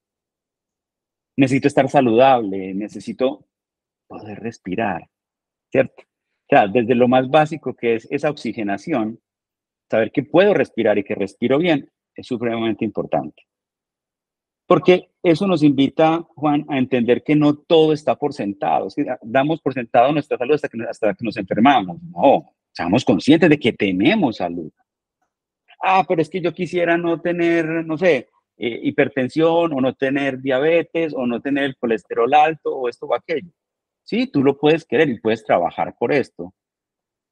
Necesito 1.36 1.68
estar 1.68 1.88
saludable, 1.88 2.74
necesito 2.74 3.46
poder 4.12 4.40
respirar, 4.40 5.08
¿cierto? 5.70 6.02
O 6.02 6.48
sea, 6.50 6.68
desde 6.68 6.94
lo 6.94 7.08
más 7.08 7.30
básico 7.30 7.74
que 7.74 7.94
es 7.94 8.06
esa 8.10 8.30
oxigenación, 8.30 9.18
saber 9.90 10.12
que 10.12 10.22
puedo 10.22 10.52
respirar 10.52 10.98
y 10.98 11.04
que 11.04 11.14
respiro 11.14 11.58
bien 11.58 11.90
es 12.14 12.26
supremamente 12.26 12.84
importante. 12.84 13.42
Porque 14.66 15.10
eso 15.22 15.46
nos 15.46 15.62
invita, 15.62 16.26
Juan, 16.36 16.64
a 16.68 16.78
entender 16.78 17.22
que 17.22 17.34
no 17.34 17.54
todo 17.54 17.92
está 17.92 18.16
por 18.16 18.32
sentado. 18.32 18.88
Es 18.88 18.94
que 18.94 19.06
damos 19.22 19.60
por 19.60 19.72
sentado 19.72 20.12
nuestra 20.12 20.38
salud 20.38 20.54
hasta 20.54 20.68
que, 20.68 20.78
hasta 20.88 21.14
que 21.14 21.24
nos 21.24 21.36
enfermamos. 21.36 22.02
No, 22.02 22.50
seamos 22.72 23.04
conscientes 23.04 23.48
de 23.50 23.58
que 23.58 23.72
tenemos 23.72 24.36
salud. 24.36 24.70
Ah, 25.82 26.04
pero 26.06 26.22
es 26.22 26.28
que 26.28 26.40
yo 26.40 26.52
quisiera 26.52 26.96
no 26.96 27.20
tener, 27.20 27.66
no 27.84 27.98
sé, 27.98 28.28
eh, 28.56 28.80
hipertensión 28.82 29.72
o 29.72 29.80
no 29.80 29.94
tener 29.94 30.40
diabetes 30.40 31.12
o 31.14 31.26
no 31.26 31.40
tener 31.40 31.76
colesterol 31.78 32.32
alto 32.32 32.76
o 32.76 32.88
esto 32.88 33.06
o 33.06 33.14
aquello. 33.14 33.50
Sí, 34.04 34.26
tú 34.26 34.42
lo 34.42 34.58
puedes 34.58 34.84
querer 34.84 35.08
y 35.08 35.20
puedes 35.20 35.44
trabajar 35.44 35.94
por 35.98 36.12
esto. 36.12 36.54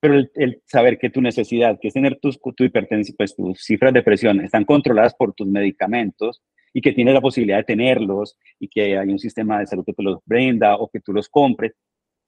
Pero 0.01 0.15
el, 0.35 0.63
saber 0.67 0.99
que 0.99 1.11
tu 1.11 1.21
necesidad, 1.21 1.79
que 1.81 1.89
es 1.89 1.95
tener 1.95 2.19
tus, 2.21 2.41
tu 2.57 2.65
hipertensión, 2.65 3.17
pues 3.17 3.37
tus 3.37 3.63
cifras 3.63 3.93
de 3.93 4.03
presión 4.03 4.41
están 4.41 4.65
controladas 4.65 5.15
por 5.15 5.35
tus 5.35 5.47
medicamentos, 5.47 6.43
y 6.73 6.81
que 6.81 6.93
tienes 6.93 7.15
la 7.15 7.21
posibilidad 7.21 7.59
de 7.59 7.65
tenerlos 7.65 8.39
y 8.59 8.69
que 8.69 8.99
hay 8.99 9.09
un 9.09 9.19
sistema 9.19 9.59
de 9.59 9.67
salud 9.67 9.85
que 9.85 9.93
te 9.93 10.03
los 10.03 10.19
brinda 10.25 10.77
o 10.77 10.89
que 10.89 11.01
tú 11.01 11.13
los 11.13 11.29
compres, 11.29 11.73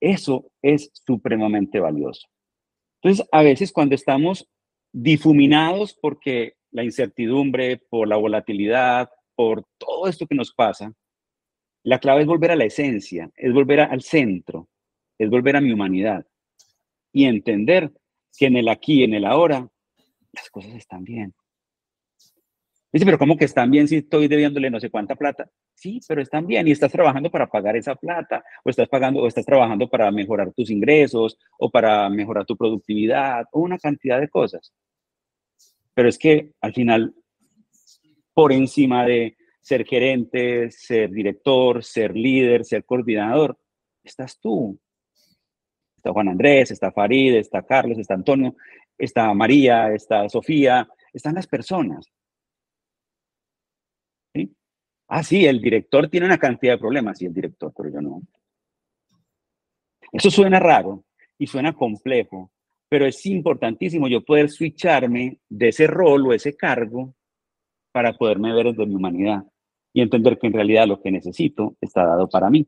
eso 0.01 0.51
es 0.61 0.91
supremamente 0.93 1.79
valioso. 1.79 2.27
Entonces, 3.01 3.27
a 3.31 3.43
veces 3.43 3.73
cuando 3.73 3.95
estamos 3.95 4.49
difuminados 4.93 5.97
porque 6.01 6.55
la 6.71 6.85
incertidumbre, 6.85 7.79
por 7.89 8.09
la 8.09 8.17
volatilidad, 8.17 9.11
por 9.35 9.65
todo 9.79 10.09
esto 10.09 10.27
que 10.27 10.35
nos 10.35 10.53
pasa, 10.53 10.93
la 11.85 11.99
clave 11.99 12.23
es 12.23 12.27
volver 12.27 12.53
a 12.53 12.57
la 12.57 12.65
esencia, 12.65 13.31
es 13.37 13.53
volver 13.53 13.81
al 13.81 14.03
centro, 14.03 14.69
es 15.19 15.29
volver 15.29 15.57
a 15.57 15.61
mi 15.61 15.73
humanidad 15.73 16.27
y 17.13 17.25
entender 17.25 17.93
que 18.37 18.47
en 18.47 18.57
el 18.57 18.69
aquí, 18.69 19.05
en 19.05 19.15
el 19.15 19.25
ahora, 19.25 19.69
las 20.33 20.51
cosas 20.51 20.73
están 20.75 21.05
bien. 21.05 21.35
Dice, 22.93 23.07
pero 23.07 23.19
¿cómo 23.19 23.39
que 23.39 23.47
están 23.47 23.71
bien 23.71 23.89
si 23.89 23.97
estoy 23.97 24.29
debiéndole 24.29 24.71
no 24.71 24.79
sé 24.79 24.91
cuánta 24.91 25.15
plata? 25.15 25.51
Sí, 25.75 25.99
pero 26.07 26.21
están 26.21 26.47
bien 26.47 26.69
y 26.69 26.73
estás 26.73 26.93
trabajando 26.93 27.31
para 27.31 27.47
pagar 27.47 27.75
esa 27.75 27.95
plata, 27.95 28.45
o 28.63 28.71
estás 28.71 28.89
pagando, 28.89 29.21
o 29.21 29.27
estás 29.27 29.47
trabajando 29.47 29.89
para 29.89 30.11
mejorar 30.11 30.53
tus 30.53 30.71
ingresos, 30.71 31.39
o 31.59 31.71
para 31.71 32.09
mejorar 32.11 32.45
tu 32.45 32.55
productividad, 32.57 33.47
o 33.53 33.61
una 33.61 33.79
cantidad 33.79 34.21
de 34.21 34.29
cosas. 34.29 34.75
Pero 35.95 36.09
es 36.09 36.19
que 36.19 36.53
al 36.61 36.75
final, 36.75 37.15
por 38.35 38.53
encima 38.53 39.07
de 39.07 39.37
ser 39.63 39.87
gerente, 39.87 40.71
ser 40.73 41.11
director, 41.11 41.83
ser 41.85 42.15
líder, 42.17 42.65
ser 42.65 42.85
coordinador, 42.85 43.59
estás 44.03 44.39
tú. 44.39 44.79
Está 45.97 46.13
Juan 46.13 46.29
Andrés, 46.29 46.73
está 46.73 46.91
Farid, 46.91 47.37
está 47.37 47.63
Carlos, 47.63 47.97
está 47.97 48.15
Antonio, 48.15 48.57
está 48.99 49.33
María, 49.33 49.93
está 49.93 50.29
Sofía, 50.29 50.89
están 51.13 51.37
las 51.37 51.47
personas. 51.47 52.13
Ah, 55.07 55.23
sí, 55.23 55.47
el 55.47 55.61
director 55.61 56.09
tiene 56.09 56.27
una 56.27 56.39
cantidad 56.39 56.73
de 56.73 56.79
problemas, 56.79 57.19
sí, 57.19 57.27
el 57.27 57.35
director, 57.35 57.73
pero 57.77 57.91
yo 57.91 58.01
no. 58.01 58.23
Eso 60.11 60.31
suena 60.31 60.59
raro 60.59 61.05
y 61.39 61.47
suena 61.47 61.73
complejo, 61.73 62.51
pero 62.89 63.07
es 63.07 63.25
importantísimo 63.27 64.09
yo 64.09 64.25
poder 64.25 64.51
switcharme 64.51 65.39
de 65.49 65.69
ese 65.69 65.87
rol 65.87 66.27
o 66.27 66.33
ese 66.33 66.57
cargo 66.57 67.15
para 67.93 68.15
poderme 68.15 68.53
ver 68.55 68.67
desde 68.69 68.87
mi 68.87 68.97
humanidad 68.97 69.45
y 69.93 70.01
entender 70.01 70.39
que 70.39 70.47
en 70.47 70.55
realidad 70.55 70.87
lo 70.87 71.01
que 71.01 71.11
necesito 71.11 71.77
está 71.81 72.05
dado 72.07 72.29
para 72.29 72.51
mí. 72.51 72.67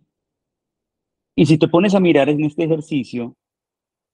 Y 1.37 1.47
si 1.47 1.59
te 1.59 1.69
pones 1.69 1.95
a 1.95 2.01
mirar 2.01 2.29
en 2.29 2.45
este 2.45 2.65
ejercicio, 2.65 3.37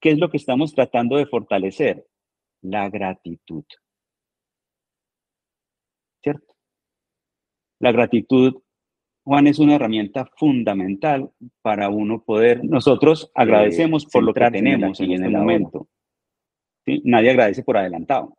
¿qué 0.00 0.10
es 0.10 0.18
lo 0.18 0.30
que 0.30 0.38
estamos 0.38 0.74
tratando 0.74 1.16
de 1.16 1.26
fortalecer? 1.26 2.06
La 2.62 2.88
gratitud. 2.88 3.64
¿Cierto? 6.22 6.54
La 7.78 7.92
gratitud, 7.92 8.62
Juan, 9.24 9.46
es 9.46 9.58
una 9.58 9.74
herramienta 9.74 10.30
fundamental 10.36 11.30
para 11.62 11.88
uno 11.88 12.22
poder. 12.22 12.64
Nosotros 12.64 13.30
agradecemos 13.34 14.06
por 14.06 14.22
lo 14.22 14.32
que 14.32 14.50
tenemos 14.50 15.00
en, 15.00 15.12
este 15.12 15.28
momento. 15.28 15.88
Nadie 17.04 17.30
agradece 17.30 17.62
por 17.62 17.76
adelantado. 17.76 18.36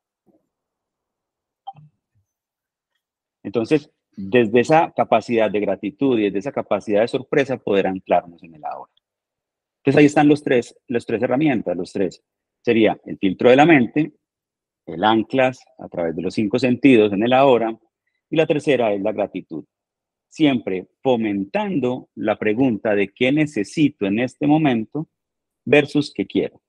Entonces, 3.43 3.91
desde 4.30 4.59
esa 4.59 4.91
capacidad 4.95 5.49
de 5.49 5.59
gratitud 5.59 6.19
y 6.19 6.24
desde 6.24 6.39
esa 6.39 6.51
capacidad 6.51 7.01
de 7.01 7.07
sorpresa, 7.07 7.57
poder 7.57 7.88
anclarnos 7.88 8.41
en 8.43 8.55
el 8.55 8.65
ahora. 8.65 8.91
Entonces 9.78 9.99
ahí 9.99 10.05
están 10.05 10.28
los 10.28 10.43
tres, 10.43 10.78
las 10.88 11.05
tres 11.05 11.22
herramientas, 11.24 11.76
los 11.76 11.91
tres. 11.91 12.24
Sería 12.61 12.99
el 13.05 13.17
filtro 13.17 13.49
de 13.49 13.55
la 13.55 13.65
mente, 13.65 14.13
el 14.86 15.03
anclas 15.03 15.59
a 15.80 15.88
través 15.89 16.15
de 16.15 16.22
los 16.22 16.34
cinco 16.34 16.59
sentidos 16.59 17.11
en 17.13 17.24
el 17.24 17.34
ahora, 17.34 17.78
y 18.30 18.36
la 18.36 18.45
tercera 18.45 18.93
es 18.93 19.01
la 19.01 19.11
gratitud. 19.11 19.65
Siempre 20.30 20.88
fomentando 21.01 22.09
la 22.15 22.38
pregunta 22.38 22.95
de 22.95 23.09
qué 23.09 23.32
necesito 23.32 24.05
en 24.05 24.19
este 24.19 24.45
momento 24.47 25.09
versus 25.65 26.13
qué 26.13 26.26
quiero. 26.26 26.61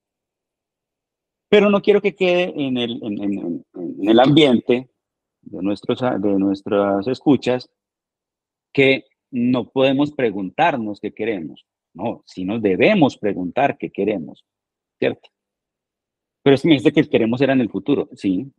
Pero 1.49 1.69
no 1.69 1.83
quiero 1.83 2.01
que 2.01 2.15
quede 2.15 2.53
en 2.57 2.79
el, 2.79 2.99
en, 3.03 4.09
el 4.09 4.21
ambiente 4.21 4.89
de, 5.43 5.63
nuestros, 5.63 6.01
de 6.01 6.39
nuestras 6.39 7.07
escuchas 7.07 7.71
que 8.73 9.05
no 9.31 9.69
podemos 9.69 10.13
preguntarnos 10.13 11.01
qué 11.01 11.13
queremos. 11.13 11.67
No, 11.95 12.23
si 12.27 12.45
nos 12.45 12.63
debemos 12.63 13.19
preguntar 13.19 13.77
qué 13.77 13.91
queremos, 13.91 14.45
¿cierto? 14.99 15.29
Pero 16.43 16.55
es 16.55 16.63
que 16.63 16.69
me 16.69 16.75
dice 16.75 16.93
que 16.93 17.09
queremos 17.09 17.41
era 17.41 17.53
en 17.53 17.61
el 17.61 17.71
futuro, 17.71 18.09
sí. 18.15 18.51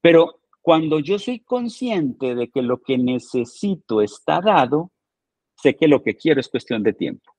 Pero 0.00 0.40
cuando 0.60 0.98
yo 1.00 1.18
soy 1.18 1.40
consciente 1.40 2.34
de 2.34 2.48
que 2.48 2.62
lo 2.62 2.82
que 2.82 2.98
necesito 2.98 4.02
está 4.02 4.40
dado, 4.40 4.92
sé 5.56 5.76
que 5.76 5.88
lo 5.88 6.02
que 6.02 6.16
quiero 6.16 6.40
es 6.40 6.48
cuestión 6.48 6.82
de 6.82 6.92
tiempo. 6.92 7.32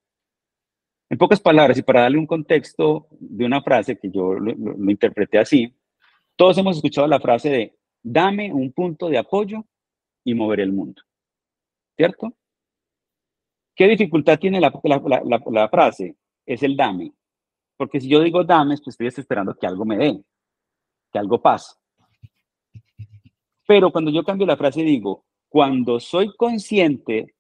En 1.10 1.18
pocas 1.20 1.40
palabras, 1.40 1.78
y 1.78 1.84
para 1.84 2.02
darle 2.02 2.18
un 2.18 2.26
contexto 2.26 3.08
de 3.12 3.46
una 3.46 3.62
frase 3.62 3.98
que 3.98 4.10
yo 4.10 4.34
lo, 4.34 4.54
lo 4.54 4.92
interpreté 4.92 5.38
así, 5.38 5.72
todos 6.36 6.58
hemos 6.58 6.78
escuchado 6.78 7.08
la 7.08 7.20
frase 7.20 7.50
de 7.50 7.76
dame 8.06 8.54
un 8.54 8.72
punto 8.72 9.10
de 9.10 9.18
apoyo 9.18 9.66
y 10.24 10.36
mover 10.36 10.60
el 10.60 10.72
mundo. 10.72 11.02
¿Cierto? 11.98 12.34
¿Qué 13.76 13.88
dificultad 13.88 14.38
tiene 14.38 14.62
la, 14.62 15.70
frase? 15.70 16.16
Es 16.46 16.62
el 16.62 16.78
dame. 16.78 17.12
Porque 17.76 18.00
si 18.00 18.08
yo 18.08 18.22
digo 18.22 18.44
dame, 18.44 18.76
pues 18.78 18.96
estoy 19.00 19.08
esperando 19.08 19.56
que 19.56 19.66
algo 19.66 19.86
me 19.86 19.98
dé, 19.98 20.24
que 21.12 21.20
algo 21.20 21.42
pase. 21.42 21.76
Pero 23.68 23.92
cuando 23.92 24.12
yo 24.12 24.24
cambio 24.24 24.46
la 24.46 24.56
frase 24.56 24.84
digo, 24.84 25.26
cuando 25.50 26.00
soy 26.00 26.36
consciente 26.36 27.34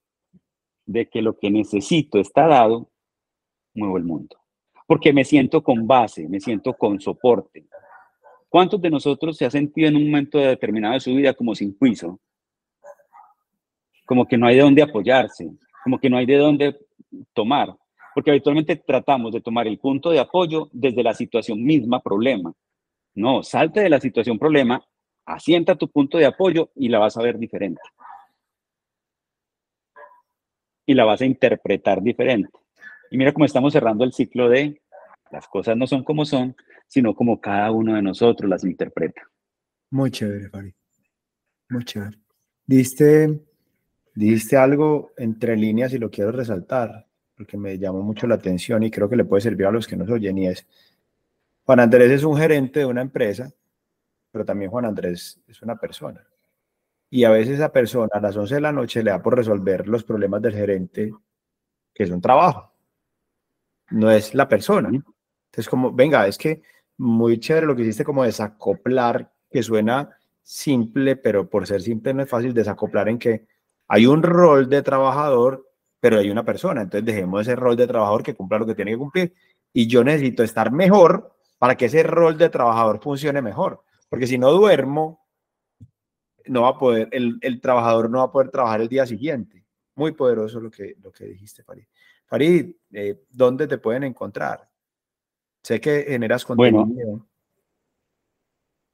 de 0.85 1.07
que 1.07 1.21
lo 1.21 1.37
que 1.37 1.51
necesito 1.51 2.19
está 2.19 2.47
dado, 2.47 2.89
muevo 3.75 3.97
el 3.97 4.03
mundo. 4.03 4.37
Porque 4.87 5.13
me 5.13 5.23
siento 5.23 5.63
con 5.63 5.85
base, 5.85 6.27
me 6.27 6.39
siento 6.39 6.73
con 6.73 6.99
soporte. 6.99 7.67
¿Cuántos 8.55 8.81
de 8.81 8.89
nosotros 8.89 9.35
se 9.35 9.43
ha 9.43 9.51
sentido 9.51 9.89
en 9.89 9.97
un 9.97 10.05
momento 10.05 10.37
determinado 10.37 10.93
de 10.93 11.01
su 11.01 11.13
vida 11.13 11.33
como 11.33 11.53
sin 11.53 11.77
juicio? 11.77 12.21
Como 14.05 14.25
que 14.25 14.37
no 14.37 14.47
hay 14.47 14.55
de 14.55 14.61
dónde 14.61 14.81
apoyarse, 14.81 15.51
como 15.83 15.99
que 15.99 16.09
no 16.09 16.15
hay 16.15 16.25
de 16.25 16.37
dónde 16.37 16.79
tomar, 17.33 17.75
porque 18.13 18.31
habitualmente 18.31 18.77
tratamos 18.77 19.33
de 19.33 19.41
tomar 19.41 19.67
el 19.67 19.77
punto 19.77 20.09
de 20.09 20.19
apoyo 20.19 20.69
desde 20.71 21.03
la 21.03 21.13
situación 21.13 21.65
misma 21.65 22.01
problema. 22.01 22.53
No, 23.13 23.43
salte 23.43 23.81
de 23.81 23.89
la 23.89 23.99
situación 23.99 24.39
problema, 24.39 24.81
asienta 25.25 25.75
tu 25.75 25.89
punto 25.89 26.17
de 26.17 26.25
apoyo 26.25 26.69
y 26.75 26.87
la 26.87 26.99
vas 26.99 27.17
a 27.17 27.23
ver 27.23 27.37
diferente. 27.37 27.81
Y 30.85 30.93
la 30.93 31.03
vas 31.03 31.19
a 31.19 31.25
interpretar 31.25 32.01
diferente. 32.01 32.57
Y 33.11 33.17
mira 33.17 33.33
cómo 33.33 33.43
estamos 33.43 33.73
cerrando 33.73 34.05
el 34.05 34.13
ciclo 34.13 34.47
de 34.47 34.81
las 35.31 35.47
cosas 35.47 35.75
no 35.77 35.87
son 35.87 36.03
como 36.03 36.25
son, 36.25 36.55
sino 36.87 37.15
como 37.15 37.39
cada 37.41 37.71
uno 37.71 37.95
de 37.95 38.01
nosotros 38.01 38.49
las 38.49 38.63
interpreta. 38.63 39.21
Muy 39.91 40.11
chévere, 40.11 40.49
Farid. 40.49 40.73
Muy 41.69 41.83
chévere. 41.83 42.17
Diste 42.65 43.39
Dijiste 44.15 44.55
algo 44.55 45.11
entre 45.17 45.57
líneas 45.57 45.91
y 45.91 45.97
lo 45.97 46.09
quiero 46.09 46.31
resaltar, 46.31 47.05
porque 47.35 47.57
me 47.57 47.77
llamó 47.77 48.01
mucho 48.01 48.27
la 48.27 48.35
atención 48.35 48.81
y 48.83 48.89
creo 48.89 49.09
que 49.09 49.17
le 49.17 49.25
puede 49.25 49.41
servir 49.41 49.65
a 49.65 49.71
los 49.71 49.85
que 49.85 49.97
nos 49.97 50.09
oyen, 50.09 50.37
y 50.37 50.47
es, 50.47 50.65
Juan 51.65 51.81
Andrés 51.81 52.09
es 52.11 52.23
un 52.23 52.37
gerente 52.37 52.79
de 52.79 52.85
una 52.85 53.01
empresa, 53.01 53.51
pero 54.31 54.45
también 54.45 54.71
Juan 54.71 54.85
Andrés 54.85 55.41
es 55.45 55.61
una 55.61 55.75
persona. 55.75 56.25
Y 57.09 57.25
a 57.25 57.29
veces 57.29 57.55
esa 57.55 57.73
persona 57.73 58.09
a 58.13 58.21
las 58.21 58.37
11 58.37 58.55
de 58.55 58.61
la 58.61 58.71
noche 58.71 59.03
le 59.03 59.11
da 59.11 59.21
por 59.21 59.35
resolver 59.35 59.85
los 59.85 60.05
problemas 60.05 60.41
del 60.41 60.53
gerente, 60.53 61.11
que 61.93 62.03
es 62.03 62.09
un 62.09 62.21
trabajo, 62.21 62.71
no 63.91 64.09
es 64.09 64.33
la 64.33 64.47
persona. 64.47 64.89
Entonces, 65.55 65.69
como, 65.69 65.93
venga, 65.93 66.27
es 66.27 66.37
que 66.37 66.63
muy 66.97 67.39
chévere 67.39 67.65
lo 67.65 67.77
que 67.77 67.83
hiciste 67.83 68.03
como 68.03 68.25
desacoplar, 68.25 69.31
que 69.49 69.63
suena 69.63 70.09
simple, 70.43 71.15
pero 71.15 71.49
por 71.49 71.65
ser 71.65 71.81
simple 71.81 72.13
no 72.13 72.23
es 72.23 72.29
fácil 72.29 72.53
desacoplar 72.53 73.07
en 73.07 73.17
que 73.17 73.47
hay 73.87 74.05
un 74.05 74.21
rol 74.21 74.67
de 74.67 74.81
trabajador, 74.81 75.65
pero 76.01 76.19
hay 76.19 76.29
una 76.29 76.43
persona. 76.43 76.81
Entonces 76.81 77.05
dejemos 77.05 77.43
ese 77.43 77.55
rol 77.55 77.77
de 77.77 77.87
trabajador 77.87 78.21
que 78.21 78.35
cumpla 78.35 78.59
lo 78.59 78.65
que 78.65 78.75
tiene 78.75 78.91
que 78.91 78.97
cumplir. 78.97 79.33
Y 79.71 79.87
yo 79.87 80.03
necesito 80.03 80.43
estar 80.43 80.73
mejor 80.73 81.33
para 81.57 81.77
que 81.77 81.85
ese 81.85 82.03
rol 82.03 82.37
de 82.37 82.49
trabajador 82.49 83.01
funcione 83.01 83.41
mejor. 83.41 83.81
Porque 84.09 84.27
si 84.27 84.37
no 84.37 84.51
duermo, 84.51 85.25
no 86.47 86.63
va 86.63 86.69
a 86.69 86.77
poder, 86.77 87.07
el, 87.13 87.61
trabajador 87.61 88.09
no 88.09 88.17
va 88.17 88.25
a 88.25 88.31
poder 88.31 88.49
trabajar 88.49 88.81
el 88.81 88.89
día 88.89 89.05
siguiente. 89.05 89.63
Muy 89.95 90.11
poderoso 90.11 90.59
lo 90.59 90.69
que, 90.69 90.95
lo 91.01 91.13
que 91.13 91.27
dijiste, 91.27 91.63
Farid. 91.63 91.85
Farid, 92.25 92.75
eh, 92.91 93.23
¿dónde 93.29 93.67
te 93.67 93.77
pueden 93.77 94.03
encontrar? 94.03 94.67
Sé 95.65 95.81
que 95.81 96.05
generas 96.07 96.45
contenido. 96.45 96.85
Bueno, 96.85 97.27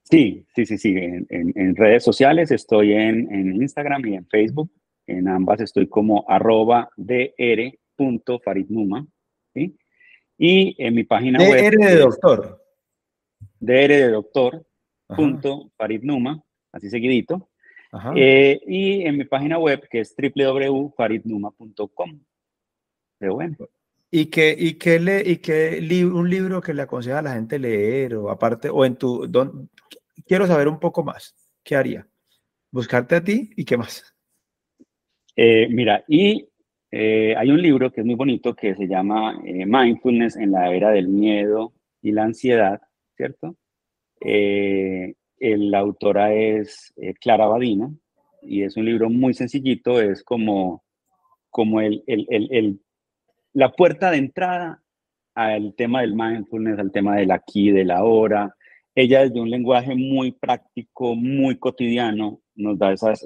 sí, 0.03 0.45
sí, 0.55 0.65
sí, 0.65 0.78
sí. 0.78 0.95
En, 0.95 1.76
redes 1.76 2.01
sociales 2.01 2.49
estoy 2.49 2.93
en, 2.93 3.30
en 3.36 3.55
Instagram 3.55 4.05
y 4.05 4.15
en 4.15 4.26
Facebook 4.28 4.72
en 5.07 5.28
ambas 5.28 5.61
estoy 5.61 5.88
como 5.88 6.24
arroba 6.28 6.89
dr.faridnuma. 6.95 9.07
¿sí? 9.53 9.78
Y 10.38 10.76
en 10.84 10.95
mi 10.95 11.03
página 11.03 11.38
web. 11.39 11.72
DR 11.72 11.78
de 11.78 11.95
doctor. 11.97 12.59
DR 13.59 13.89
de 13.89 14.09
doctor. 14.09 14.65
Punto 15.13 15.69
faridnuma, 15.76 16.41
así 16.72 16.89
seguidito. 16.89 17.49
Eh, 18.15 18.61
y 18.65 19.05
en 19.05 19.17
mi 19.17 19.26
página 19.26 19.59
web 19.59 19.86
que 19.89 19.99
es 19.99 20.15
www.faridnuma.com. 20.17 22.22
De 23.19 23.30
bueno. 23.30 23.57
¿Y 24.14 24.26
qué, 24.26 24.53
y 24.57 24.74
qué, 24.74 24.99
le, 24.99 25.24
y 25.26 25.38
qué 25.38 25.80
un 26.03 26.30
libro 26.30 26.62
que 26.62 26.74
le 26.74 26.82
aconseja 26.82 27.20
a 27.20 27.22
la 27.22 27.34
gente 27.34 27.57
leer 27.57 28.16
o 28.16 28.30
aparte, 28.30 28.70
o 28.70 28.84
en 28.84 28.97
tu, 28.97 29.26
don, 29.26 29.70
quiero 30.28 30.45
saber 30.45 30.68
un 30.68 30.80
poco 30.80 31.01
más, 31.01 31.34
¿qué 31.64 31.78
haría? 31.78 32.05
Buscarte 32.72 33.16
a 33.16 33.24
ti 33.24 33.51
y 33.55 33.64
qué 33.64 33.78
más. 33.78 34.14
Eh, 35.38 35.68
mira, 35.70 36.03
y 36.09 36.45
eh, 36.91 37.36
hay 37.38 37.51
un 37.51 37.62
libro 37.62 37.89
que 37.89 38.01
es 38.01 38.05
muy 38.05 38.16
bonito 38.16 38.53
que 38.53 38.76
se 38.76 38.86
llama 38.86 39.39
eh, 39.45 39.66
Mindfulness 39.66 40.36
en 40.36 40.51
la 40.51 40.74
era 40.74 40.91
del 40.91 41.07
miedo 41.07 41.74
y 42.01 42.12
la 42.12 42.24
ansiedad, 42.24 42.82
¿cierto? 43.16 43.55
la 45.39 45.80
autora 45.80 46.34
es 46.34 46.93
Clara 47.20 47.47
Badina 47.47 47.89
y 48.41 48.64
es 48.64 48.78
un 48.78 48.86
libro 48.86 49.09
muy 49.09 49.34
sencillito, 49.34 49.99
es 49.99 50.24
como, 50.24 50.84
como 51.49 51.82
el, 51.82 52.03
el, 52.05 52.28
el, 52.30 52.80
la 53.54 53.72
puerta 53.72 54.12
de 54.12 54.18
entrada 54.18 54.82
al 55.36 55.74
tema 55.76 56.02
del 56.02 56.16
mindfulness, 56.16 56.80
al 56.80 56.91
tema 56.91 57.16
del 57.16 57.32
aquí, 57.32 57.72
del 57.72 57.91
ahora. 57.91 58.56
Ella 58.95 59.22
desde 59.22 59.39
un 59.39 59.49
lenguaje 59.49 59.95
muy 59.95 60.32
práctico, 60.32 61.16
muy 61.16 61.58
cotidiano, 61.58 62.41
nos 62.56 62.78
da 62.78 62.91
esas, 62.91 63.24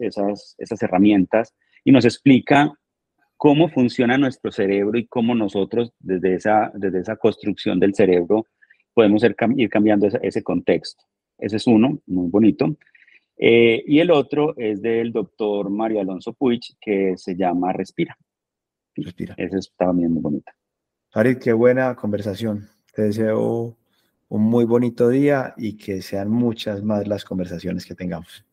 herramientas 0.81 1.53
y 1.83 1.91
nos 1.91 2.05
explica 2.05 2.71
cómo 3.37 3.69
funciona 3.69 4.17
nuestro 4.17 4.51
cerebro 4.51 4.97
y 4.97 5.07
cómo 5.07 5.35
nosotros 5.35 5.93
desde 5.99 6.35
esa, 6.35 6.71
desde 6.75 6.99
esa 6.99 7.15
construcción 7.17 7.79
del 7.79 7.95
cerebro 7.95 8.45
podemos 8.93 9.23
ir, 9.23 9.35
cambiando 9.69 10.07
ese, 10.07 10.43
contexto. 10.43 11.03
Ese 11.37 11.57
es 11.57 11.67
uno, 11.67 11.99
muy 12.05 12.29
bonito. 12.29 12.77
Eh, 13.37 13.83
y 13.85 13.99
el 13.99 14.11
otro 14.11 14.55
es 14.57 14.81
del 14.81 15.11
doctor 15.11 15.69
Mario 15.69 15.99
Alonso 15.99 16.31
Puig, 16.31 16.61
que 16.79 17.17
se 17.17 17.35
llama 17.35 17.73
Respira. 17.73 18.17
Respira. 18.95 19.35
Ese 19.37 19.59
está 19.59 19.85
también 19.85 20.11
muy 20.11 20.21
bonito. 20.21 20.51
Farid, 21.09 21.37
qué 21.37 21.53
buena 21.53 21.95
conversación. 21.95 22.69
Te 22.93 23.03
deseo 23.03 23.77
un 24.29 24.41
muy 24.41 24.65
bonito 24.65 25.09
día 25.09 25.53
y 25.57 25.77
que 25.77 26.01
sean 26.01 26.29
muchas 26.29 26.83
más 26.83 27.07
las 27.07 27.23
conversaciones 27.25 27.85
que 27.85 27.95
tengamos. 27.95 28.45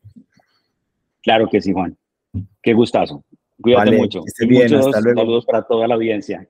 Claro 1.23 1.49
que 1.49 1.61
sí, 1.61 1.73
Juan. 1.73 1.97
Qué 2.63 2.73
gustazo. 2.73 3.25
Cuídate 3.61 3.93
mucho. 3.93 4.23
Muchos 4.49 4.91
saludos 4.91 5.47
para 5.47 5.63
toda 5.63 5.87
la 5.87 5.95
audiencia. 5.95 6.49